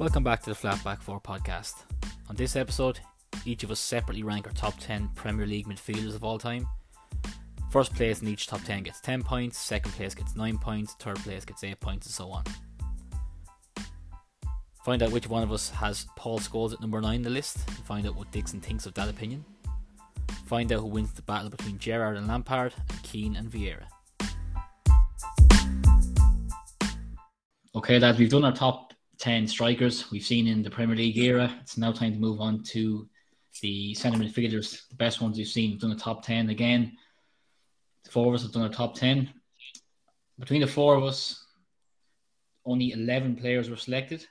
[0.00, 1.74] Welcome back to the Flatback 4 podcast.
[2.30, 3.00] On this episode,
[3.44, 6.66] each of us separately rank our top 10 Premier League midfielders of all time.
[7.70, 11.18] First place in each top 10 gets 10 points, second place gets 9 points, third
[11.18, 12.44] place gets 8 points, and so on.
[14.86, 17.58] Find out which one of us has Paul Scholes at number 9 in the list,
[17.68, 19.44] and find out what Dixon thinks of that opinion.
[20.46, 23.84] Find out who wins the battle between Gerrard and Lampard, and Keane and Vieira.
[27.74, 28.89] Okay, lads, we've done our top
[29.20, 31.54] 10 strikers we've seen in the Premier League era.
[31.60, 33.06] It's now time to move on to
[33.60, 35.72] the centre midfielders, the best ones we've seen.
[35.72, 36.96] We've done a top 10 again.
[38.04, 39.28] The four of us have done a top 10.
[40.38, 41.44] Between the four of us,
[42.64, 44.26] only 11 players were selected.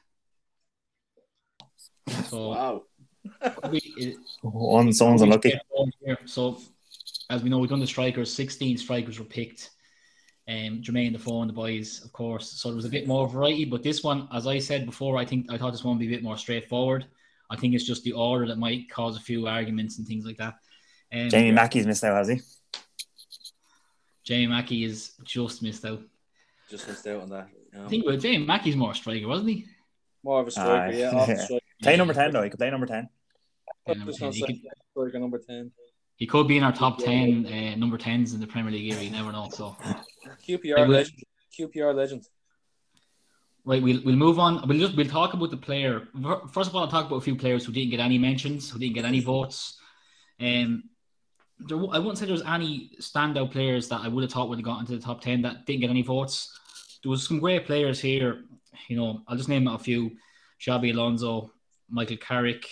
[2.27, 2.83] So, Wow.
[3.69, 5.53] we- One, someone's unlucky.
[6.25, 6.59] So,
[7.29, 8.33] as we know, we've done the strikers.
[8.33, 9.69] 16 strikers were picked.
[10.49, 12.49] Um, Jermaine Defoe and the boys, of course.
[12.59, 13.65] So there was a bit more variety.
[13.65, 16.11] But this one, as I said before, I think I thought this one would be
[16.11, 17.05] a bit more straightforward.
[17.51, 20.37] I think it's just the order that might cause a few arguments and things like
[20.37, 20.55] that.
[21.13, 22.41] Um, Jamie Mackie's missed out, has he?
[24.23, 26.01] Jamie Mackie is just missed out.
[26.67, 27.49] Just missed out on that.
[27.71, 27.85] you know.
[27.85, 29.65] I think well, Jamie Mackie's more a striker, wasn't he?
[30.23, 30.97] More of a striker, Aye.
[30.97, 31.27] yeah.
[31.27, 31.35] Yeah.
[31.45, 31.65] striker.
[31.83, 32.43] Play number 10, though.
[32.43, 33.07] He could play number 10.
[33.87, 34.31] Yeah, number 10.
[34.31, 34.55] He, could,
[34.91, 35.71] striker number 10.
[36.15, 39.01] he could be in our top 10 uh, number 10s in the Premier League era.
[39.01, 39.47] You never know.
[39.51, 39.75] So.
[40.47, 41.23] QPR will- legend.
[41.57, 42.27] QPR legend.
[43.65, 44.67] Right, we'll, we'll move on.
[44.67, 46.07] We'll just we'll talk about the player.
[46.51, 48.79] First of all, I'll talk about a few players who didn't get any mentions, who
[48.79, 49.77] didn't get any votes.
[50.39, 50.85] Um,
[51.59, 54.59] there, I wouldn't say there was any standout players that I would have thought would
[54.59, 56.57] have got into the top ten that didn't get any votes.
[57.03, 58.45] There was some great players here.
[58.87, 60.11] You know, I'll just name a few:
[60.59, 61.51] Xabi Alonso,
[61.89, 62.65] Michael Carrick,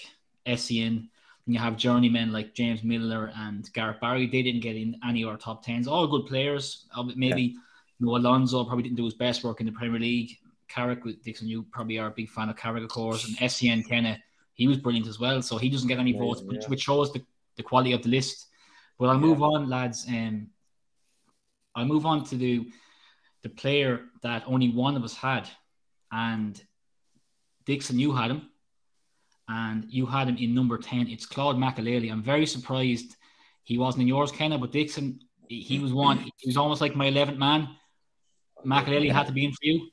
[0.47, 1.09] Essien.
[1.47, 4.27] And you have journeymen like James Milner and Gareth Barry.
[4.27, 5.87] They didn't get in any of our top tens.
[5.87, 6.85] All good players.
[6.93, 7.55] Uh, Maybe
[7.99, 10.37] you know, Alonso probably didn't do his best work in the Premier League.
[10.67, 13.87] Carrick with Dixon, you probably are a big fan of Carrick, of course, and Essien
[13.87, 14.19] Kenna,
[14.55, 15.41] he was brilliant as well.
[15.41, 16.67] So he doesn't get any Yeah, votes, yeah.
[16.67, 17.23] which, shows the,
[17.55, 18.47] the quality of the list.
[18.99, 19.21] But I'll Yeah.
[19.21, 20.05] move on, lads.
[20.09, 20.47] Um,
[21.75, 22.69] I'll move on to the
[23.43, 25.47] the player that only one of us had,
[26.11, 26.61] and
[27.65, 28.49] Dixon, you had him,
[29.47, 31.07] and you had him in number ten.
[31.07, 32.11] It's Claude Makelele.
[32.11, 33.15] I'm very surprised
[33.63, 36.19] he wasn't in yours, Kenna, but Dixon, he was one.
[36.19, 37.69] He was almost like my eleventh man.
[38.65, 39.89] Makelele had to be in for you.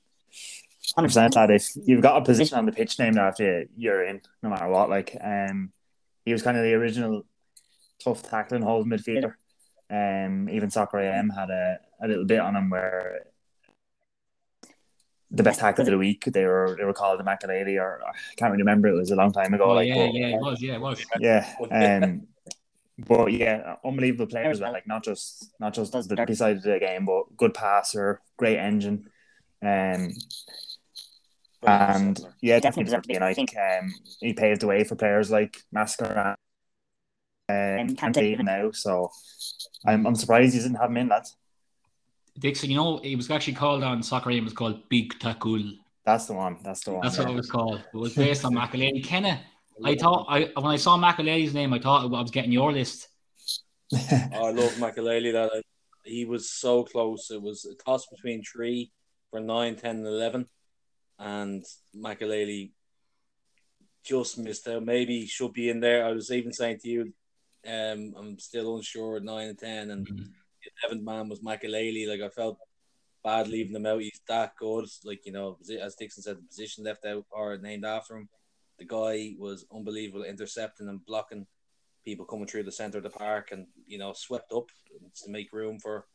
[0.97, 1.51] 100% lad.
[1.51, 4.69] If you've got a position on the pitch named after you, you're in, no matter
[4.69, 4.91] what.
[4.91, 5.73] Like, um,
[6.25, 7.25] he was kind of the original
[8.03, 9.35] tough tackling hold midfielder.
[9.91, 13.27] Um, even Soccer AM had a, a little bit on him where
[15.35, 18.13] the best tackles of the week they were they were called the Makelele or I
[18.37, 18.89] can't really remember.
[18.89, 19.65] It was a long time ago.
[19.65, 21.05] Oh, like, yeah, but- yeah, it was, yeah, it was.
[21.21, 21.55] yeah.
[21.71, 22.27] Um,
[22.97, 24.61] but yeah, unbelievable players.
[24.61, 28.21] Well, like not just not just the dirty side of the game, but good passer,
[28.37, 29.09] great engine,
[29.63, 30.13] um,
[31.67, 33.15] and yeah, definitely deserved to be.
[33.15, 36.37] And I think um, he paved the way for players like Mascherano
[37.49, 38.71] and Kante even now.
[38.71, 39.11] So
[39.85, 41.09] I'm I'm surprised he didn't have him in.
[41.09, 41.37] Lads,
[42.39, 44.31] Dixon, you know, it was actually called on soccer.
[44.31, 45.79] It was called Big Takul.
[46.05, 46.59] that's the one.
[46.63, 47.03] That's the one.
[47.03, 47.25] That's yeah.
[47.25, 47.85] what it was called.
[47.93, 49.05] It was based on Makelele.
[49.05, 49.41] Kenna,
[49.85, 53.09] I thought I when I saw Makelele's name, I thought I was getting your list.
[53.93, 53.99] Oh,
[54.33, 55.33] I love Makelele.
[55.33, 55.63] That
[56.05, 57.31] he was so close.
[57.31, 58.91] It was a toss between three
[59.31, 60.47] for 9, 10, and 11.
[61.19, 61.65] And
[61.97, 62.71] Makelele
[64.05, 64.85] just missed out.
[64.85, 66.05] Maybe he should be in there.
[66.05, 67.13] I was even saying to you,
[67.67, 69.91] um, I'm still unsure at 9 and 10.
[69.91, 70.33] And Mhm.
[70.89, 72.09] 11th man was Makelele.
[72.09, 72.59] Like, I felt
[73.23, 74.01] bad leaving him out.
[74.01, 74.87] He's that good.
[75.05, 78.29] Like, you know, as Dixon said, the position left out or named after him.
[78.79, 81.47] The guy was unbelievable, intercepting and blocking
[82.05, 84.69] people coming through the centre of the park and, you know, swept up
[85.23, 86.07] to make room for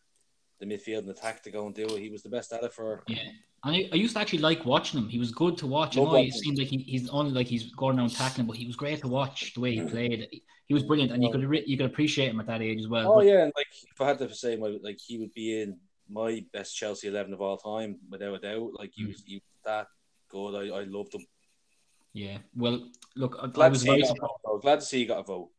[0.59, 2.01] the midfield and attack to go and do it.
[2.01, 3.03] He was the best at it for.
[3.07, 3.29] Yeah.
[3.63, 5.09] And I, I used to actually like watching him.
[5.09, 5.97] He was good to watch.
[5.97, 8.65] I know it seemed like he, he's only like he's going around tackling, but he
[8.65, 10.27] was great to watch the way he played.
[10.67, 12.87] He was brilliant, and you could re- you could appreciate him at that age as
[12.87, 13.11] well.
[13.11, 13.43] Oh, But- yeah.
[13.43, 15.77] And, like, if I had to say, my, like, he would be in
[16.09, 18.71] my best Chelsea 11 of all time, without a doubt.
[18.77, 19.07] Like, he Mm.
[19.07, 19.87] was, he was that
[20.29, 20.55] good.
[20.71, 21.25] I, I loved him.
[22.13, 22.37] yeah.
[22.55, 24.61] Well, look, I, I Glad, to was very he got surprised.
[24.61, 25.49] Glad to see you got a vote.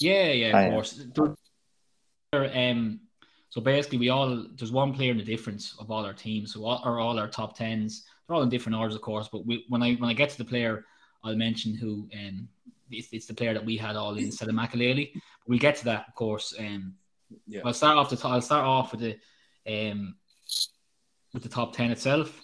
[0.00, 0.70] Yeah, yeah, of yeah.
[0.70, 1.04] course.
[1.14, 3.00] There- Um,
[3.54, 6.52] so basically, we all there's one player in the difference of all our teams.
[6.52, 8.02] So all, or all our top tens.
[8.26, 9.28] They're all in different orders, of course.
[9.30, 10.84] But we, when I when I get to the player,
[11.22, 12.08] I'll mention who.
[12.12, 12.48] Um,
[12.90, 15.12] it's, it's the player that we had all in instead of Makelele.
[15.46, 16.52] We'll get to that, of course.
[16.58, 16.96] Um,
[17.46, 17.60] Yeah.
[17.64, 20.16] I'll start off the top, I'll start off with the um
[21.32, 22.40] with the top ten itself.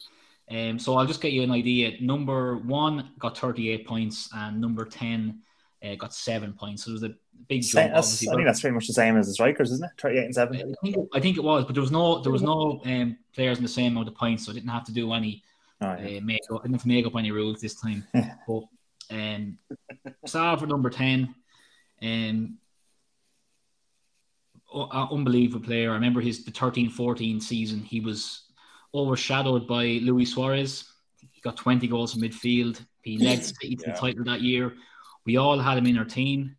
[0.48, 2.00] Um, so I'll just get you an idea.
[2.00, 5.42] Number one got 38 points, and number 10
[5.84, 6.84] uh, got seven points.
[6.84, 7.14] So it was a
[7.48, 7.94] big jump.
[7.94, 10.00] I think that's pretty much the same as the strikers, isn't it?
[10.00, 10.56] 38 and 7.
[10.56, 13.58] I think, I think it was, but there was no there was no um, players
[13.58, 15.42] in the same amount of points, so I didn't have to do any
[15.82, 16.18] Oh, yeah.
[16.18, 18.06] uh, make up, enough make up any rules this time.
[18.12, 18.64] but
[19.10, 19.58] um,
[20.58, 21.34] for number ten,
[22.02, 22.58] um,
[24.72, 25.90] uh, unbelievable player.
[25.90, 27.80] I remember his the 13-14 season.
[27.80, 28.42] He was
[28.94, 30.84] overshadowed by Luis Suarez.
[31.18, 32.84] He got twenty goals in midfield.
[33.02, 34.74] He led City to the title that year.
[35.26, 36.56] We all had him in our team.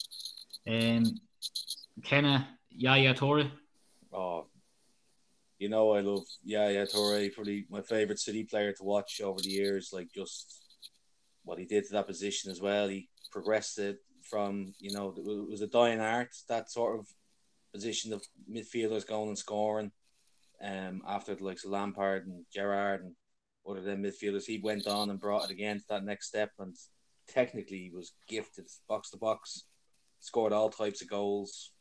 [0.67, 1.19] Um,
[2.03, 3.51] Kenna Yaya Toure.
[4.13, 4.47] Oh,
[5.59, 9.49] you know, I love Yaya Toure, probably my favorite City player to watch over the
[9.49, 9.91] years.
[9.93, 10.61] Like just
[11.43, 12.87] what he did to that position as well.
[12.87, 17.07] He progressed it from you know it was a dying art that sort of
[17.73, 19.91] position of midfielders going and scoring.
[20.63, 23.15] Um, after the likes of Lampard and Gerrard and
[23.67, 26.75] other than midfielders, he went on and brought it again to that next step and
[27.31, 29.63] technically was gifted box to box,
[30.19, 31.71] scored all types of goals,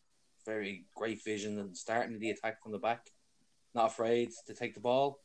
[0.47, 3.07] very great vision and starting the attack from the back,
[3.75, 5.19] not afraid to take the ball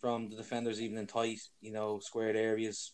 [0.00, 2.92] from the defenders even in tight, you know, squared areas.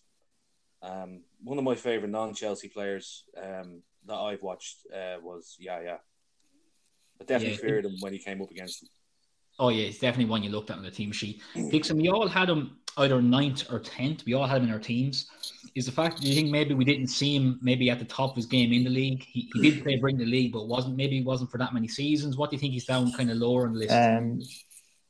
[0.82, 5.96] Um, one of my favorite non-Chelsea players um, that I've watched uh, was yeah, yeah,
[7.19, 7.61] but definitely Yeah.
[7.61, 8.88] feared him when he came up against him.
[9.58, 11.40] Oh yeah, it's definitely one you looked at on the team sheet.
[11.70, 14.25] Dixon, we all had him either ninth or tenth.
[14.25, 15.26] We all had him in our teams.
[15.75, 18.31] Is the fact do you think maybe we didn't see him maybe at the top
[18.31, 19.25] of his game in the league?
[19.25, 21.88] He, he did play bring the league, but wasn't maybe he wasn't for that many
[21.88, 22.37] seasons.
[22.37, 23.93] What do you think he's down kind of lower on the list?
[23.93, 24.40] Um,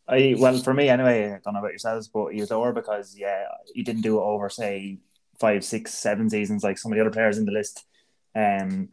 [0.08, 1.26] I well for me anyway.
[1.26, 3.44] I don't know about yourselves, but he was lower because yeah,
[3.74, 4.98] he didn't do it over say
[5.38, 7.84] five, six, seven seasons like some of the other players in the list.
[8.34, 8.88] Um,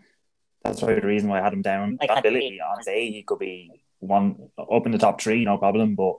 [0.63, 1.97] that's probably the reason why I had him down.
[1.99, 5.57] Like ability on his day, he could be one up in the top three, no
[5.57, 5.95] problem.
[5.95, 6.17] But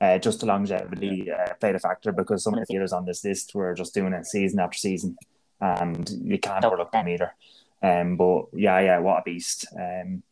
[0.00, 3.24] uh, just the longevity uh, played a factor because some of the leaders on this
[3.24, 5.16] list were just doing it season after season,
[5.60, 7.34] and you can't overlook them either.
[7.82, 9.66] Um, but yeah, yeah, what a beast.
[9.78, 10.22] Um,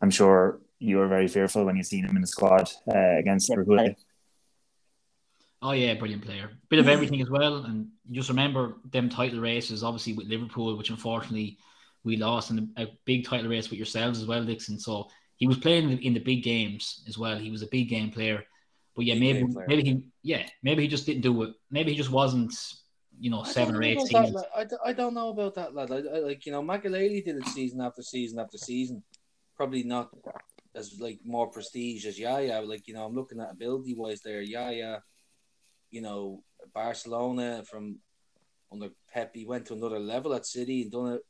[0.00, 3.48] I'm sure you were very fearful when you seen him in the squad uh, against
[3.50, 3.94] Liverpool.
[5.62, 6.50] Oh yeah, brilliant player.
[6.68, 9.82] Bit of everything as well, and just remember them title races.
[9.82, 11.56] Obviously with Liverpool, which unfortunately
[12.04, 14.78] we lost, and a big title race with yourselves as well, Dixon.
[14.78, 17.38] So he was playing in the big games as well.
[17.38, 18.44] He was a big game player.
[18.94, 21.54] But yeah, maybe maybe he yeah maybe he just didn't do it.
[21.70, 22.54] Maybe he just wasn't
[23.18, 24.34] you know seven or eight that, seasons.
[24.34, 24.44] lad.
[24.56, 25.90] I, d- I don't know about that, lad.
[25.90, 29.02] I, I, like you know, Makelele did it season after season after season.
[29.56, 30.10] Probably not
[30.76, 32.60] as like more prestige as Yaya.
[32.62, 34.42] Like you know, I'm looking at ability wise there.
[34.42, 35.02] Yaya,
[35.90, 37.98] you know, Barcelona from
[38.70, 41.22] under Pep, he went to another level at City and done it.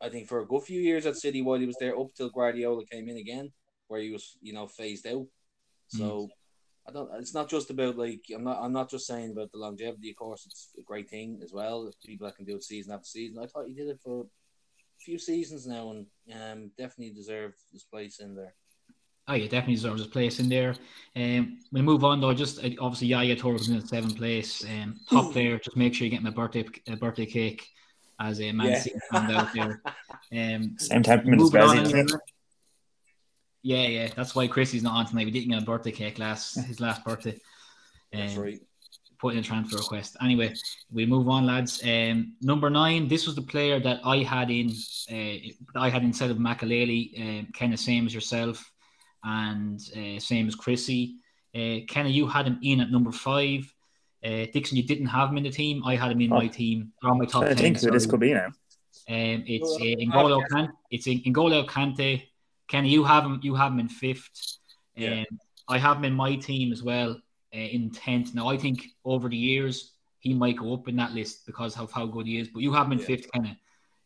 [0.00, 2.30] I think for a good few years at City while he was there, up till
[2.30, 3.52] Guardiola came in again,
[3.88, 5.26] where he was you know phased out.
[5.88, 6.04] So.
[6.04, 6.28] Mm.
[6.86, 7.10] I don't.
[7.14, 8.58] It's not just about like I'm not.
[8.60, 10.10] I'm not just saying about the longevity.
[10.10, 11.90] Of course, it's a great thing as well.
[12.04, 13.42] People that can do it season after season.
[13.42, 14.26] I thought he did it for a
[15.00, 18.54] few seasons now, and um, definitely deserved his place in there.
[19.26, 20.74] Oh yeah, definitely deserves his place in there.
[21.16, 22.34] Um, we move on though.
[22.34, 24.62] Just uh, obviously Yaya Toure was in the seventh place.
[24.64, 25.58] Um, top player.
[25.58, 27.66] Just make sure you get my birthday a birthday cake
[28.20, 28.80] as a Man Yeah.
[28.80, 29.80] City fan out there.
[30.32, 31.98] Um, Same temperament as moving on Brazil.
[31.98, 32.16] anyway.
[33.64, 34.08] Yeah, yeah.
[34.14, 35.24] That's why Chrissy's not on tonight.
[35.24, 37.36] We didn't get a birthday cake last his last birthday.
[38.12, 38.60] That's Um, right.
[39.18, 40.16] put in a transfer request.
[40.20, 40.52] Anyway,
[40.92, 41.82] we move on, lads.
[41.82, 43.08] Um, number nine.
[43.08, 44.68] This was the player that I had in.
[45.10, 45.38] Uh,
[45.84, 48.70] I had instead of Makelele, um, kind of same as yourself,
[49.24, 51.16] and uh, same as Chrissy.
[51.54, 53.60] Uh, Kenna, you had him in at number five.
[54.22, 55.82] Uh, Dixon, you didn't have him in the team.
[55.86, 57.56] I had him in my team, on my top I ten.
[57.56, 58.46] think who this could be now.
[59.08, 60.70] Um, it's uh, N'Golo Kante.
[60.90, 62.22] It's in N'Golo Kante.
[62.68, 63.40] Kenny, you have him.
[63.42, 64.58] You have him in fifth.
[64.96, 65.24] Um, Yeah.
[65.68, 67.12] I have him in my team as well
[67.54, 68.34] uh, in tenth.
[68.34, 71.90] Now I think over the years he might go up in that list because of
[71.92, 72.48] how good he is.
[72.48, 73.06] But you have him in Yeah.
[73.06, 73.58] fifth, Kenny.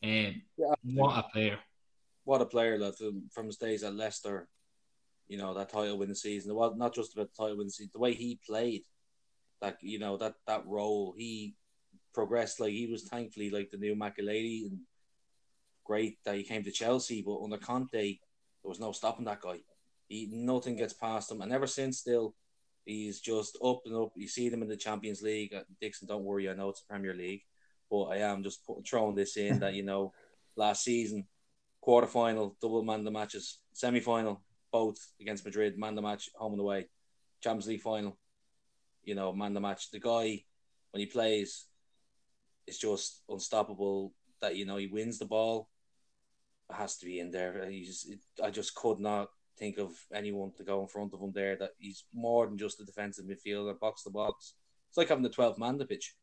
[0.02, 1.58] Um, Yeah, what a player!
[2.24, 4.48] what a player that from, from his days at Leicester,
[5.28, 6.50] you know that title winning season.
[6.50, 7.90] It was not just about the title winning season.
[7.92, 8.84] The way he played,
[9.62, 11.56] like you know that that role, he
[12.14, 12.60] progressed.
[12.60, 14.80] Like he was thankfully like the new Makelele and
[15.84, 17.22] great that he came to Chelsea.
[17.22, 18.18] But under Conte,
[18.62, 19.58] there was no stopping that guy.
[20.08, 22.34] He nothing gets past him, and ever since still.
[22.84, 24.12] He's just up and up.
[24.16, 25.52] You see them in the Champions League.
[25.52, 26.48] Uh, Dixon, don't worry.
[26.48, 27.42] I know it's the Premier League,
[27.90, 30.14] but I am just put, throwing this in that you know
[30.56, 31.26] last season
[31.80, 36.52] quarter final, double man the matches, semi final, both against Madrid, man the match, home
[36.52, 36.86] and away,
[37.42, 38.18] Champions League final,
[39.02, 39.90] you know, man the match.
[39.90, 40.44] The guy,
[40.90, 41.64] when he plays,
[42.66, 44.12] is just unstoppable.
[44.40, 45.68] That you know, he wins the ball,
[46.70, 47.68] has to be in there.
[47.70, 51.32] He's, it, I just could not think of anyone to go in front of him
[51.32, 51.56] there.
[51.56, 54.54] That he's more than just a defensive midfielder, box to box.
[54.88, 56.14] It's like having the 12 man the pitch.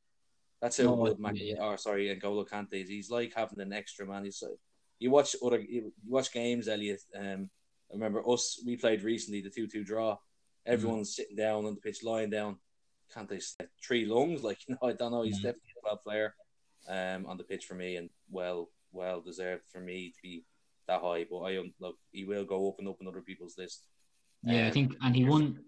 [0.62, 1.62] That's how Oh, good Mac- yeah.
[1.62, 2.90] or sorry, N'Golo Kante is.
[2.90, 4.24] He's like having an extra man.
[4.26, 4.58] He's like-
[5.00, 7.02] you watch other you watch games, Elliot.
[7.14, 7.50] Um,
[7.92, 8.62] I remember us.
[8.66, 10.18] We played recently the two-two draw.
[10.66, 12.58] Everyone's sitting down on the pitch, lying down.
[13.14, 14.42] can't they say three lungs?
[14.42, 15.22] Like you know, I don't know.
[15.24, 15.44] He's Mhm.
[15.44, 16.36] definitely a well player,
[16.88, 20.44] um, on the pitch for me, and well, well deserved for me to be
[20.88, 21.26] that high.
[21.30, 23.86] But I um, look, he will go up and up in other people's list.
[24.44, 25.60] Yeah, I Um, think, and he won.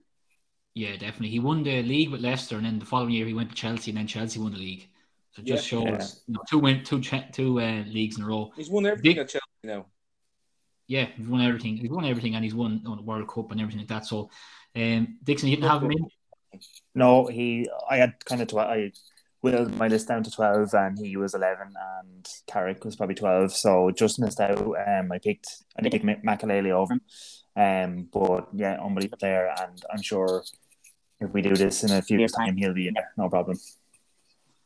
[0.74, 1.30] Yeah, definitely.
[1.30, 3.90] He won the league with Leicester, and then the following year he went to Chelsea,
[3.92, 4.88] and then Chelsea won the league.
[5.32, 5.80] So it just Yeah.
[5.80, 8.52] shows, you know, two win, two cha- two uh, leagues in a row.
[8.56, 9.88] He's won everything Dick- at Chelsea now.
[10.86, 11.78] Yeah, he's won everything.
[11.78, 14.06] He's won everything, and he's won on the World Cup and everything like that.
[14.06, 14.30] So,
[14.76, 16.10] um, Dixon, you didn't have him in.
[16.94, 17.68] No, he.
[17.90, 18.70] I had kind of twelve.
[18.70, 18.92] I
[19.42, 23.52] whittled my list down to twelve, and he was eleven, and Carrick was probably twelve.
[23.54, 24.60] So just missed out.
[24.60, 25.48] Um, I picked.
[25.78, 27.02] I did pick Ma- Makelele over him.
[27.56, 30.44] Um, but yeah, unbelievable player, and I'm sure
[31.20, 33.58] if we do this in a few years' time, he'll be in there, no problem.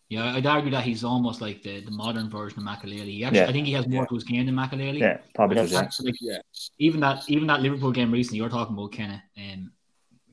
[0.09, 3.05] Yeah, I'd argue that he's almost like the, the modern version of Makelele.
[3.05, 3.47] He actually, Yeah.
[3.47, 4.07] I think he has more Yeah.
[4.07, 4.99] to his game than Makelele.
[4.99, 5.71] Yeah, probably does.
[5.71, 5.87] Yeah.
[6.01, 6.39] like, Yeah.
[6.79, 9.71] even that even that Liverpool game recently, you're talking about Kenna, um,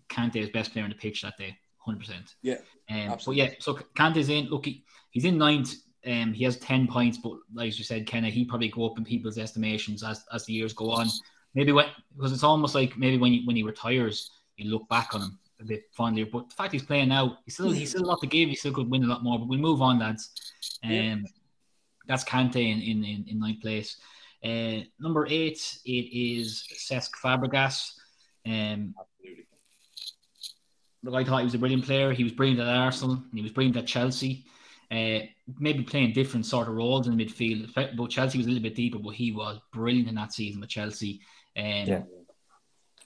[0.09, 1.57] Kante is best player on the pitch that day,
[1.89, 2.35] hundred percent.
[2.43, 2.59] Yeah,
[2.91, 4.47] Um, but yeah, so Kante's in.
[4.47, 5.75] Look, he, he's in ninth.
[6.07, 9.05] Um, he has ten points, but like you said, Kenna, he probably go up in
[9.05, 11.09] people's estimations as as the years go on.
[11.55, 15.15] Maybe when because it's almost like maybe when he, when he retires, you look back
[15.15, 16.25] on him a bit fondly.
[16.25, 18.49] But the fact he's playing now, he still he's still a lot to give.
[18.49, 19.39] He still could win a lot more.
[19.39, 20.31] But we'll move on, lads.
[20.85, 21.17] Um, Yeah.
[22.07, 23.97] that's Kante in in in, in ninth place.
[24.45, 27.95] Uh, number eight, it is Cesc Fabregas.
[28.47, 28.95] Um,
[31.07, 32.13] I thought he was a brilliant player.
[32.13, 33.15] He was brilliant at Arsenal.
[33.17, 34.45] And he was brilliant at Chelsea.
[34.91, 35.21] Uh,
[35.59, 37.97] maybe playing different sort of roles in the midfield.
[37.97, 40.71] But Chelsea was a little bit deeper, but he was brilliant in that season with
[40.71, 41.21] Chelsea.
[41.57, 42.03] Um, Yeah.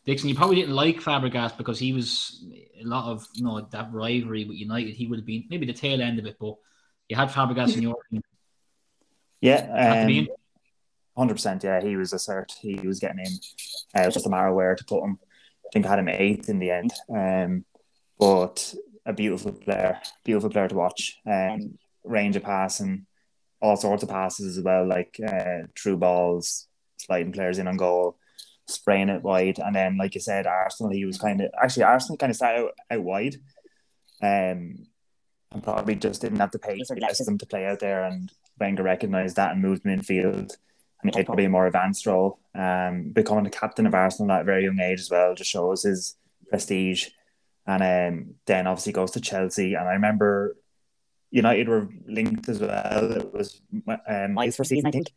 [0.05, 2.45] Dixon, you probably didn't like Fabregas because he was
[2.81, 4.95] a lot of you know that rivalry with United.
[4.95, 6.57] He would have been maybe the tail end of it, but
[7.09, 8.21] you had Fabregas in your team.
[9.41, 10.27] Yeah, um,
[11.17, 11.63] hundred percent.
[11.63, 12.51] Yeah, he was a cert.
[12.61, 13.33] He was getting in.
[13.97, 15.19] Uh, it was just a matter of where to put him.
[15.67, 16.93] I think I had him eighth in the end.
[17.09, 17.65] Um,
[18.23, 18.73] but
[19.05, 21.19] a beautiful player, beautiful player to watch.
[21.27, 23.07] Um, range of passing,
[23.61, 28.17] all sorts of passes as well, like uh, true balls, sliding players in on goal,
[28.69, 30.93] spraying it wide, and then like you said, Arsenal.
[30.93, 33.35] He was kind of actually Arsenal kind of started out, out wide.
[34.23, 34.87] Um,
[35.51, 38.31] and probably just didn't have the pace or the system to play out there, and
[38.61, 40.57] Wenger recognised that and moved him infield
[41.03, 42.39] and he played probably a more advanced role.
[42.55, 45.83] Um, becoming the captain of Arsenal at a very young age as well just shows
[45.83, 46.15] his
[46.49, 47.09] prestige.
[47.67, 49.75] And um, then obviously goes to Chelsea.
[49.75, 50.57] And I remember
[51.31, 53.13] United were linked as well.
[53.13, 53.61] It was
[54.09, 55.11] um, his first season, I think.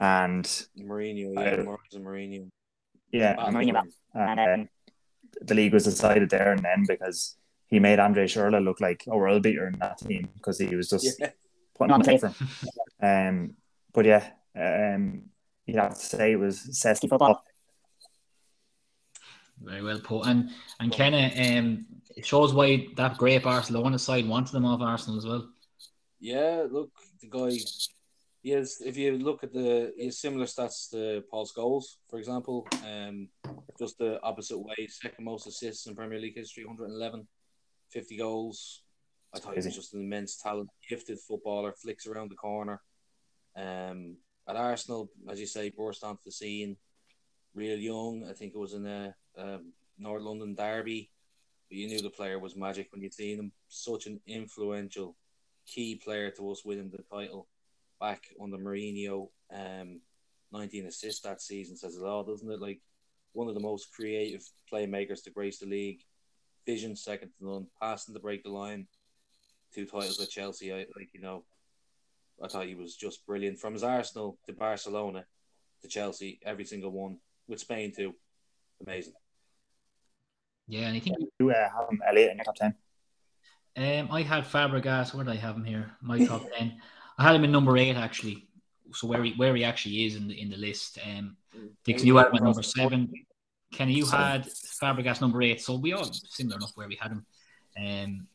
[0.00, 0.44] And
[0.78, 2.50] Mourinho, yeah, Morris and Mourinho.
[3.12, 3.36] yeah,
[4.14, 4.68] Ah, and um,
[5.40, 7.36] the league was decided there and then because
[7.66, 10.88] he made Andre Schürrle look like a world beater in that team because he was
[10.88, 11.30] just yeah.
[11.76, 12.48] putting on the play for him.
[13.02, 13.54] Um,
[13.92, 15.24] but yeah, um,
[15.66, 17.44] you'd have to say it was Cesky football.
[19.64, 20.26] Very well put.
[20.26, 25.18] And and Kenna, um, it shows why that great Barcelona side wanted them off Arsenal
[25.18, 25.48] as well.
[26.20, 26.90] Yeah, look,
[27.20, 27.58] the guy.
[28.42, 32.18] He has, if you look at the, he has similar stats to Paul Scholes, for
[32.18, 32.68] example.
[32.86, 33.28] Um,
[33.78, 34.86] just the opposite way.
[34.86, 37.26] Second most assists in Premier League history, 111,
[37.90, 38.82] 50 goals.
[39.34, 42.82] I thought he was just an immense talent, gifted footballer, flicks around the corner.
[43.56, 46.76] Um, at Arsenal, as you say, burst onto the scene
[47.54, 48.26] real young.
[48.28, 51.10] I think it was in a um, North London derby.
[51.68, 53.52] But you knew the player was magic when you'd seen him.
[53.68, 55.16] Such an influential
[55.66, 57.48] key player to us winning the title
[58.00, 59.28] back under Mourinho.
[59.52, 60.00] Um,
[60.52, 62.60] 19 assists that season says it all, doesn't it?
[62.60, 62.80] Like
[63.32, 66.00] one of the most creative playmakers to grace the league.
[66.66, 67.66] Vision second to none.
[67.80, 68.86] Passing to break the line.
[69.74, 70.72] Two titles at Chelsea.
[70.72, 71.44] I like you know.
[72.42, 75.24] I thought he was just brilliant from his Arsenal to Barcelona
[75.82, 76.40] to Chelsea.
[76.44, 78.14] Every single one with Spain too.
[78.84, 79.14] Amazing.
[80.66, 82.74] Yeah, and I think You uh, have him Elliot in your top ten.
[83.76, 85.14] um, I had Fabregas.
[85.14, 85.92] Where did I have him here?
[86.00, 86.80] My top ten.
[87.18, 88.48] I had him in number eight actually.
[88.92, 90.98] So where he where he actually is in the in the list.
[91.04, 91.36] Um,
[91.84, 93.12] Dixon, you had him at number seven.
[93.72, 94.24] Kenny, you Seven.
[94.26, 95.60] had Fabregas number eight.
[95.60, 97.26] So we all similar enough where we had him.
[97.76, 98.26] Um,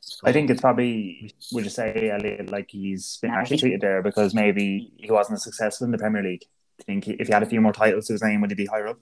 [0.00, 4.02] so- I think it's probably would you say Elliot like he's been actually treated there
[4.02, 6.44] because maybe he wasn't as successful in the Premier League.
[6.80, 8.56] I think he, if he had a few more titles to his name, would he
[8.56, 8.98] be higher up?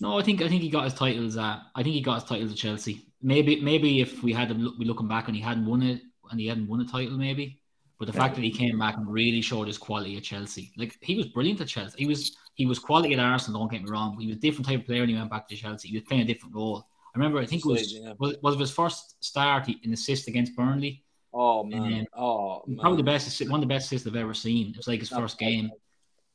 [0.00, 2.24] No, I think I think he got his titles at I think he got his
[2.24, 3.06] titles at Chelsea.
[3.22, 6.02] Maybe maybe if we had him look, we looking back and he hadn't won it
[6.30, 7.60] and he hadn't won a title maybe.
[7.98, 10.98] But the fact that he came back and really showed his quality at Chelsea, like
[11.00, 11.96] he was brilliant at Chelsea.
[11.98, 13.60] He was he was quality at Arsenal.
[13.60, 14.14] Don't get me wrong.
[14.14, 15.88] But he was a different type of player when he went back to Chelsea.
[15.88, 16.86] He was playing a different role.
[17.14, 17.38] I remember.
[17.38, 18.12] I think it was Yeah.
[18.18, 21.04] was, was his first start in assist against Burnley.
[21.32, 22.06] Oh man.
[22.12, 22.78] Um, oh man.
[22.78, 24.70] Probably the best one of the best assists I've ever seen.
[24.70, 25.70] It was like his first game.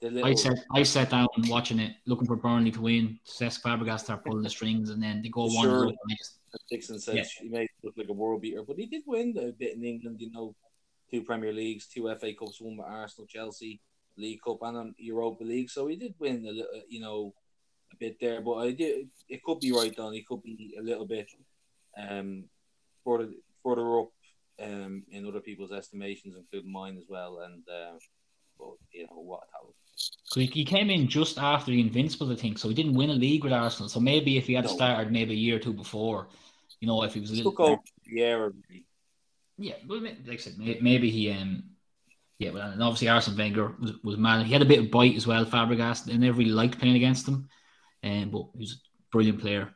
[0.01, 3.20] The I sat I sat down and watching it, looking for Burnley to win.
[3.27, 5.63] Cesc Fabregas start pulling the strings, and then they go one.
[5.63, 5.84] Sure.
[5.86, 6.39] and just-
[6.70, 7.24] Dixon said Yeah.
[7.39, 9.86] he made it look like a world beater, but he did win a bit in
[9.86, 10.20] England.
[10.20, 10.53] You know,
[11.10, 13.79] two Premier Leagues, two FA Cups, one with Arsenal, Chelsea,
[14.17, 15.70] League Cup, and an Europa League.
[15.70, 17.34] So he did win a little, you know,
[17.93, 18.41] a bit there.
[18.41, 19.10] But I did.
[19.29, 20.12] It could be right on.
[20.13, 21.29] He could be a little bit
[21.98, 22.46] um
[23.05, 23.29] further
[23.63, 24.10] further up
[24.62, 27.39] um in other people's estimations, including mine as well.
[27.39, 27.98] And uh,
[28.58, 29.75] but you know what a talent.
[30.31, 32.57] So he, he came in just after the Invincibles, I think.
[32.57, 33.89] So he didn't win a league with Arsenal.
[33.89, 34.71] So maybe if he had No.
[34.71, 36.29] started maybe a year or two before,
[36.79, 38.83] you know, if he was a little Took over the
[39.57, 41.63] Yeah, well, like I said, maybe he, um,
[42.39, 44.45] yeah, well, and obviously Arsene Wenger was, was mad.
[44.45, 46.11] He had a bit of bite as well, Fabregas.
[46.11, 47.50] I never really liked playing against him,
[48.01, 49.75] um, but he was a brilliant player.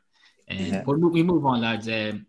[0.50, 0.84] Um, Yeah.
[0.86, 1.90] But we move on, lads.
[1.90, 2.28] Um,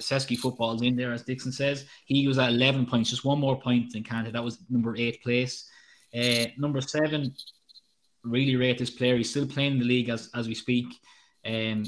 [0.00, 1.86] Seski football's in there, as Dixon says.
[2.06, 4.32] He was at 11 points, just one more point than Kante.
[4.32, 5.70] That was number eight place.
[6.12, 7.34] Uh, number seven,
[8.24, 9.16] really rate this player.
[9.16, 10.86] He's still playing in the league as, as we speak.
[11.46, 11.84] Um,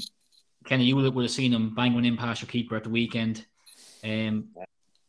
[0.65, 3.45] Kenny, you would have seen him bang one in past your keeper at the weekend.
[4.03, 4.49] Um,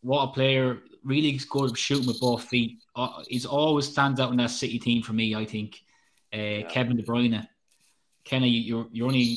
[0.01, 0.79] what a player!
[1.05, 2.79] Really good shooting with both feet.
[2.97, 5.35] Uh, he's always stands out in that City team for me.
[5.35, 5.81] I think
[6.33, 7.47] uh, Kevin De Bruyne.
[8.25, 9.37] Kenny, you're you're only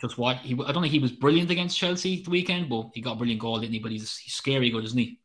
[0.00, 0.38] just what.
[0.44, 3.40] I don't think he was brilliant against Chelsea the weekend, but he got a brilliant
[3.40, 3.80] goal, didn't he?
[3.80, 5.19] But he's, he's scary good, isn't he?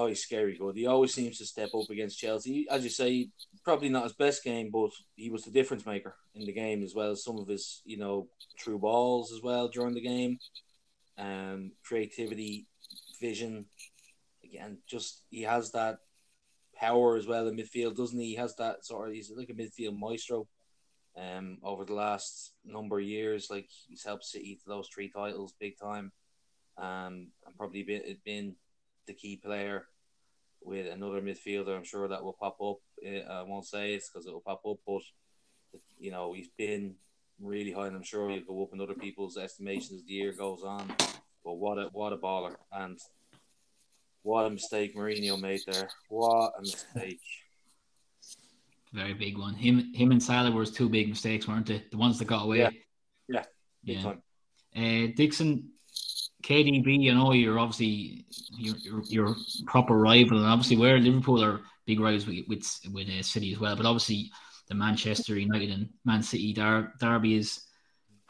[0.00, 0.76] Oh, he's scary good.
[0.76, 2.68] He always seems to step up against Chelsea.
[2.70, 3.30] As you say,
[3.64, 6.94] probably not his best game, but he was the difference maker in the game as
[6.94, 7.16] well.
[7.16, 10.38] Some of his, you know, true balls as well during the game.
[11.18, 12.68] Um, creativity,
[13.20, 13.66] vision.
[14.44, 15.98] Again, just he has that
[16.76, 18.26] power as well in midfield, doesn't he?
[18.26, 19.14] He has that sort of.
[19.14, 20.46] He's like a midfield maestro.
[21.16, 25.54] Um, over the last number of years, like he's helped City to those three titles,
[25.58, 26.12] big time.
[26.76, 28.54] Um, and probably been been
[29.08, 29.86] the key player
[30.62, 31.76] with another midfielder.
[31.76, 32.76] I'm sure that will pop up.
[33.04, 35.02] Eh, I won't say it's because it will pop up, but
[35.98, 36.94] you know he's been
[37.40, 40.32] really high, and I'm sure he'll go up in other people's estimations as the year
[40.32, 40.88] goes on.
[41.44, 42.98] But what a what a baller and
[44.22, 45.88] what a mistake Mourinho made there.
[46.08, 47.20] What a mistake.
[48.92, 49.54] Very big one.
[49.54, 51.84] Him him and Salah were his two big mistakes, weren't they?
[51.90, 52.58] The ones that got away.
[52.58, 52.70] Yeah.
[53.28, 53.44] Yeah.
[53.84, 54.02] Big yeah.
[54.02, 54.22] time.
[54.76, 55.70] Uh, Dixon,
[56.48, 58.24] KDB, you know, you're obviously
[58.56, 63.22] you're, you're proper rival, and obviously where Liverpool are big rivals with with, with uh,
[63.22, 63.76] City as well.
[63.76, 64.30] But obviously
[64.68, 67.64] the Manchester United and Man City der- derby is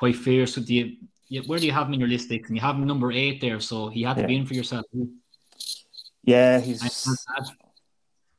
[0.00, 0.56] quite fierce.
[0.56, 0.96] With you,
[1.28, 2.56] you, where do you have him in your list, Dixon?
[2.56, 4.84] You have him number eight there, so he had to be in for yourself.
[6.24, 6.82] Yeah, he's.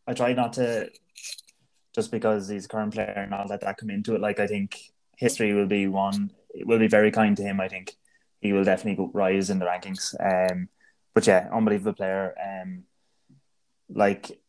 [0.06, 0.90] I try not to,
[1.96, 4.22] just because he's a current player and all that, that come into it.
[4.22, 4.78] Like I think
[5.16, 6.32] history will be one.
[6.54, 7.62] It will be very kind to him.
[7.62, 7.96] I think
[8.42, 10.14] he will definitely go, rise in the rankings.
[10.20, 10.70] Um,
[11.14, 12.36] but yeah, unbelievable player.
[12.42, 12.84] Um,
[13.90, 14.40] like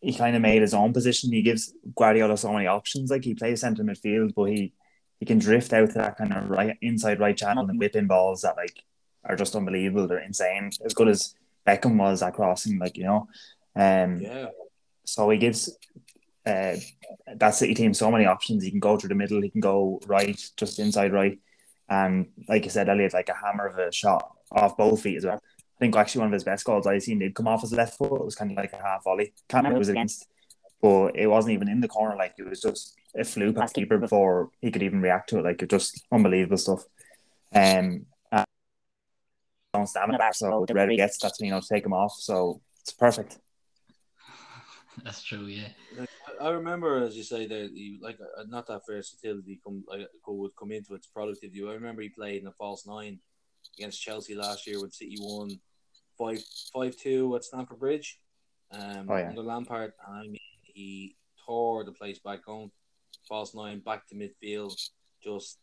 [0.00, 1.32] he kind of made his own position.
[1.32, 3.10] He gives Guardiola so many options.
[3.10, 4.72] Like he plays centre midfield, but he
[5.20, 8.06] he can drift out to that kind of right inside right channel and whip in
[8.06, 8.82] balls that like
[9.24, 10.06] are just unbelievable.
[10.06, 10.70] They're insane.
[10.84, 11.34] As good as
[11.66, 13.28] Beckham was at crossing, like you know.
[13.76, 14.48] Um, Yeah.
[15.04, 15.76] so he gives
[16.46, 16.76] uh,
[17.36, 18.62] that City team so many options.
[18.62, 19.40] He can go through the middle.
[19.40, 21.38] He can go right, just inside right,
[21.94, 25.24] and like I said, Elliot, like a hammer of a shot off both feet as
[25.24, 25.40] well.
[25.44, 27.98] I think actually one of his best goals I've seen did come off his left
[27.98, 28.20] foot.
[28.20, 29.32] It was kind of like a half volley.
[29.48, 30.26] Can't remember who it was against,
[30.80, 32.16] but it wasn't even in the corner.
[32.16, 35.44] Like it was just it flew past keeper before he could even react to it.
[35.44, 36.84] Like it just unbelievable stuff.
[37.54, 38.46] Um, and
[39.72, 42.14] don't stamina so the red gets, that's you know to take him off.
[42.18, 43.38] So it's perfect.
[45.04, 45.68] That's true, yeah.
[45.96, 46.08] Like,
[46.40, 50.08] I I remember, as you say, that he like uh, not that versatility come like
[50.24, 51.62] go would come into its productivity.
[51.66, 53.18] I remember he played in a false nine
[53.78, 55.60] against Chelsea last year when City won
[56.18, 58.20] five five two at Stamford Bridge.
[58.70, 59.28] Um, Oh, yeah.
[59.28, 62.70] under Lampard, and I mean, he tore the place back on
[63.28, 64.74] false nine back to midfield.
[65.22, 65.58] Just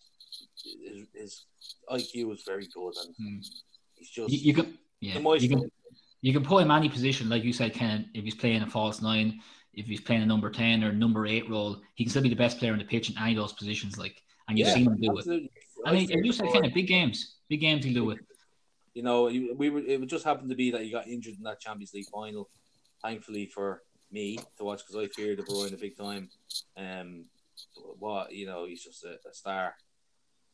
[0.63, 1.46] his, his
[1.89, 3.38] IQ was very good, and Hmm.
[3.96, 5.72] he's just You, you can, yeah, the you can,
[6.22, 8.10] you can put him any position, like you said, Ken.
[8.14, 9.42] If he's playing a false nine,
[9.74, 12.36] if he's playing a number ten or number eight role, he can still be the
[12.36, 13.98] best player in the pitch in any of those positions.
[13.98, 15.28] Like, and you've Yeah, seen him do it.
[15.86, 18.12] I mean, think and you said for- kind of big games, big games he'll do
[18.12, 18.20] it.
[18.94, 19.24] you know,
[19.56, 19.80] we were.
[19.80, 22.50] It just happened to be that he got injured in that Champions League final.
[23.02, 23.82] Thankfully for
[24.12, 26.30] me to watch, because I feared De Bruyne big time.
[26.78, 27.26] Um,
[27.98, 29.74] what you know, he's just a, a star.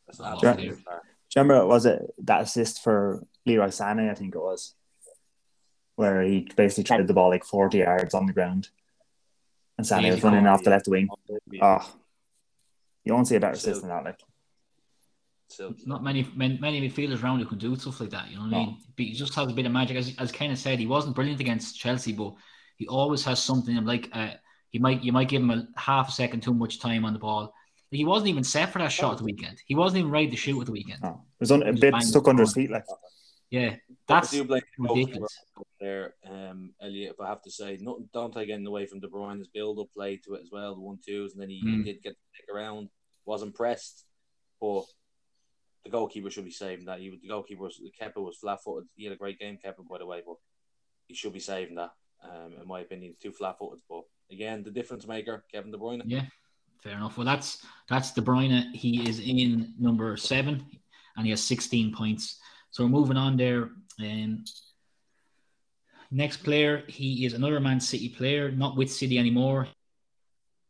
[0.06, 0.82] That's an Oh, absolute yeah.
[0.82, 1.02] star.
[1.30, 4.10] Do you remember was it that assist for Leroy Sané?
[4.10, 4.76] I think it was,
[5.98, 8.70] where he basically tried the ball like forty yards on the ground,
[9.78, 11.10] and Sané was running off the left wing.
[11.62, 11.94] Oh,
[13.04, 14.06] you won't see a better assist than that.
[14.06, 14.20] Like,
[15.48, 18.30] So Not many many, many midfielders around who can do stuff like that.
[18.30, 18.78] You know what I mean?
[18.96, 19.98] But he just has a bit of magic.
[19.98, 22.36] As as Kenneth said, he wasn't brilliant against Chelsea, but
[22.78, 24.30] he always has something like uh,
[24.70, 27.20] He might you might give him a half a second too much time on the
[27.20, 27.54] ball.
[27.90, 29.58] He wasn't even set for that shot at the weekend.
[29.66, 31.00] He wasn't even ready to shoot at the weekend.
[31.04, 32.84] Oh, it was on, a bit stuck under his feet, like.
[33.50, 33.76] Yeah,
[34.08, 35.38] that's I do blame the ridiculous.
[35.80, 37.14] there, um, Elliot.
[37.14, 40.18] If I have to say, nothing, don't take anything away from De Bruyne's build-up play
[40.26, 41.86] to it as well, the one twos, and then he, Mm.
[41.86, 42.90] did get to stick around,
[43.26, 44.06] wasn't pressed,
[44.60, 44.84] but
[45.86, 47.00] the goalkeeper should be saving that.
[47.00, 48.90] He, the goalkeeper was the Kepa was flat-footed.
[48.96, 50.36] He had a great game, Kepa, by the way, but
[51.08, 51.92] he should be saving that.
[52.22, 53.80] Um, in my opinion, too flat-footed.
[53.88, 56.02] But again, the difference maker, Kevin De Bruyne.
[56.06, 56.26] Yeah,
[56.84, 57.16] fair enough.
[57.16, 58.74] Well, that's that's De Bruyne.
[58.74, 60.66] He is in number seven,
[61.16, 62.40] and he has 16 points.
[62.72, 63.70] So we're moving on there.
[64.00, 64.44] Um,
[66.12, 69.68] next player, he is another Man City player, not with City anymore.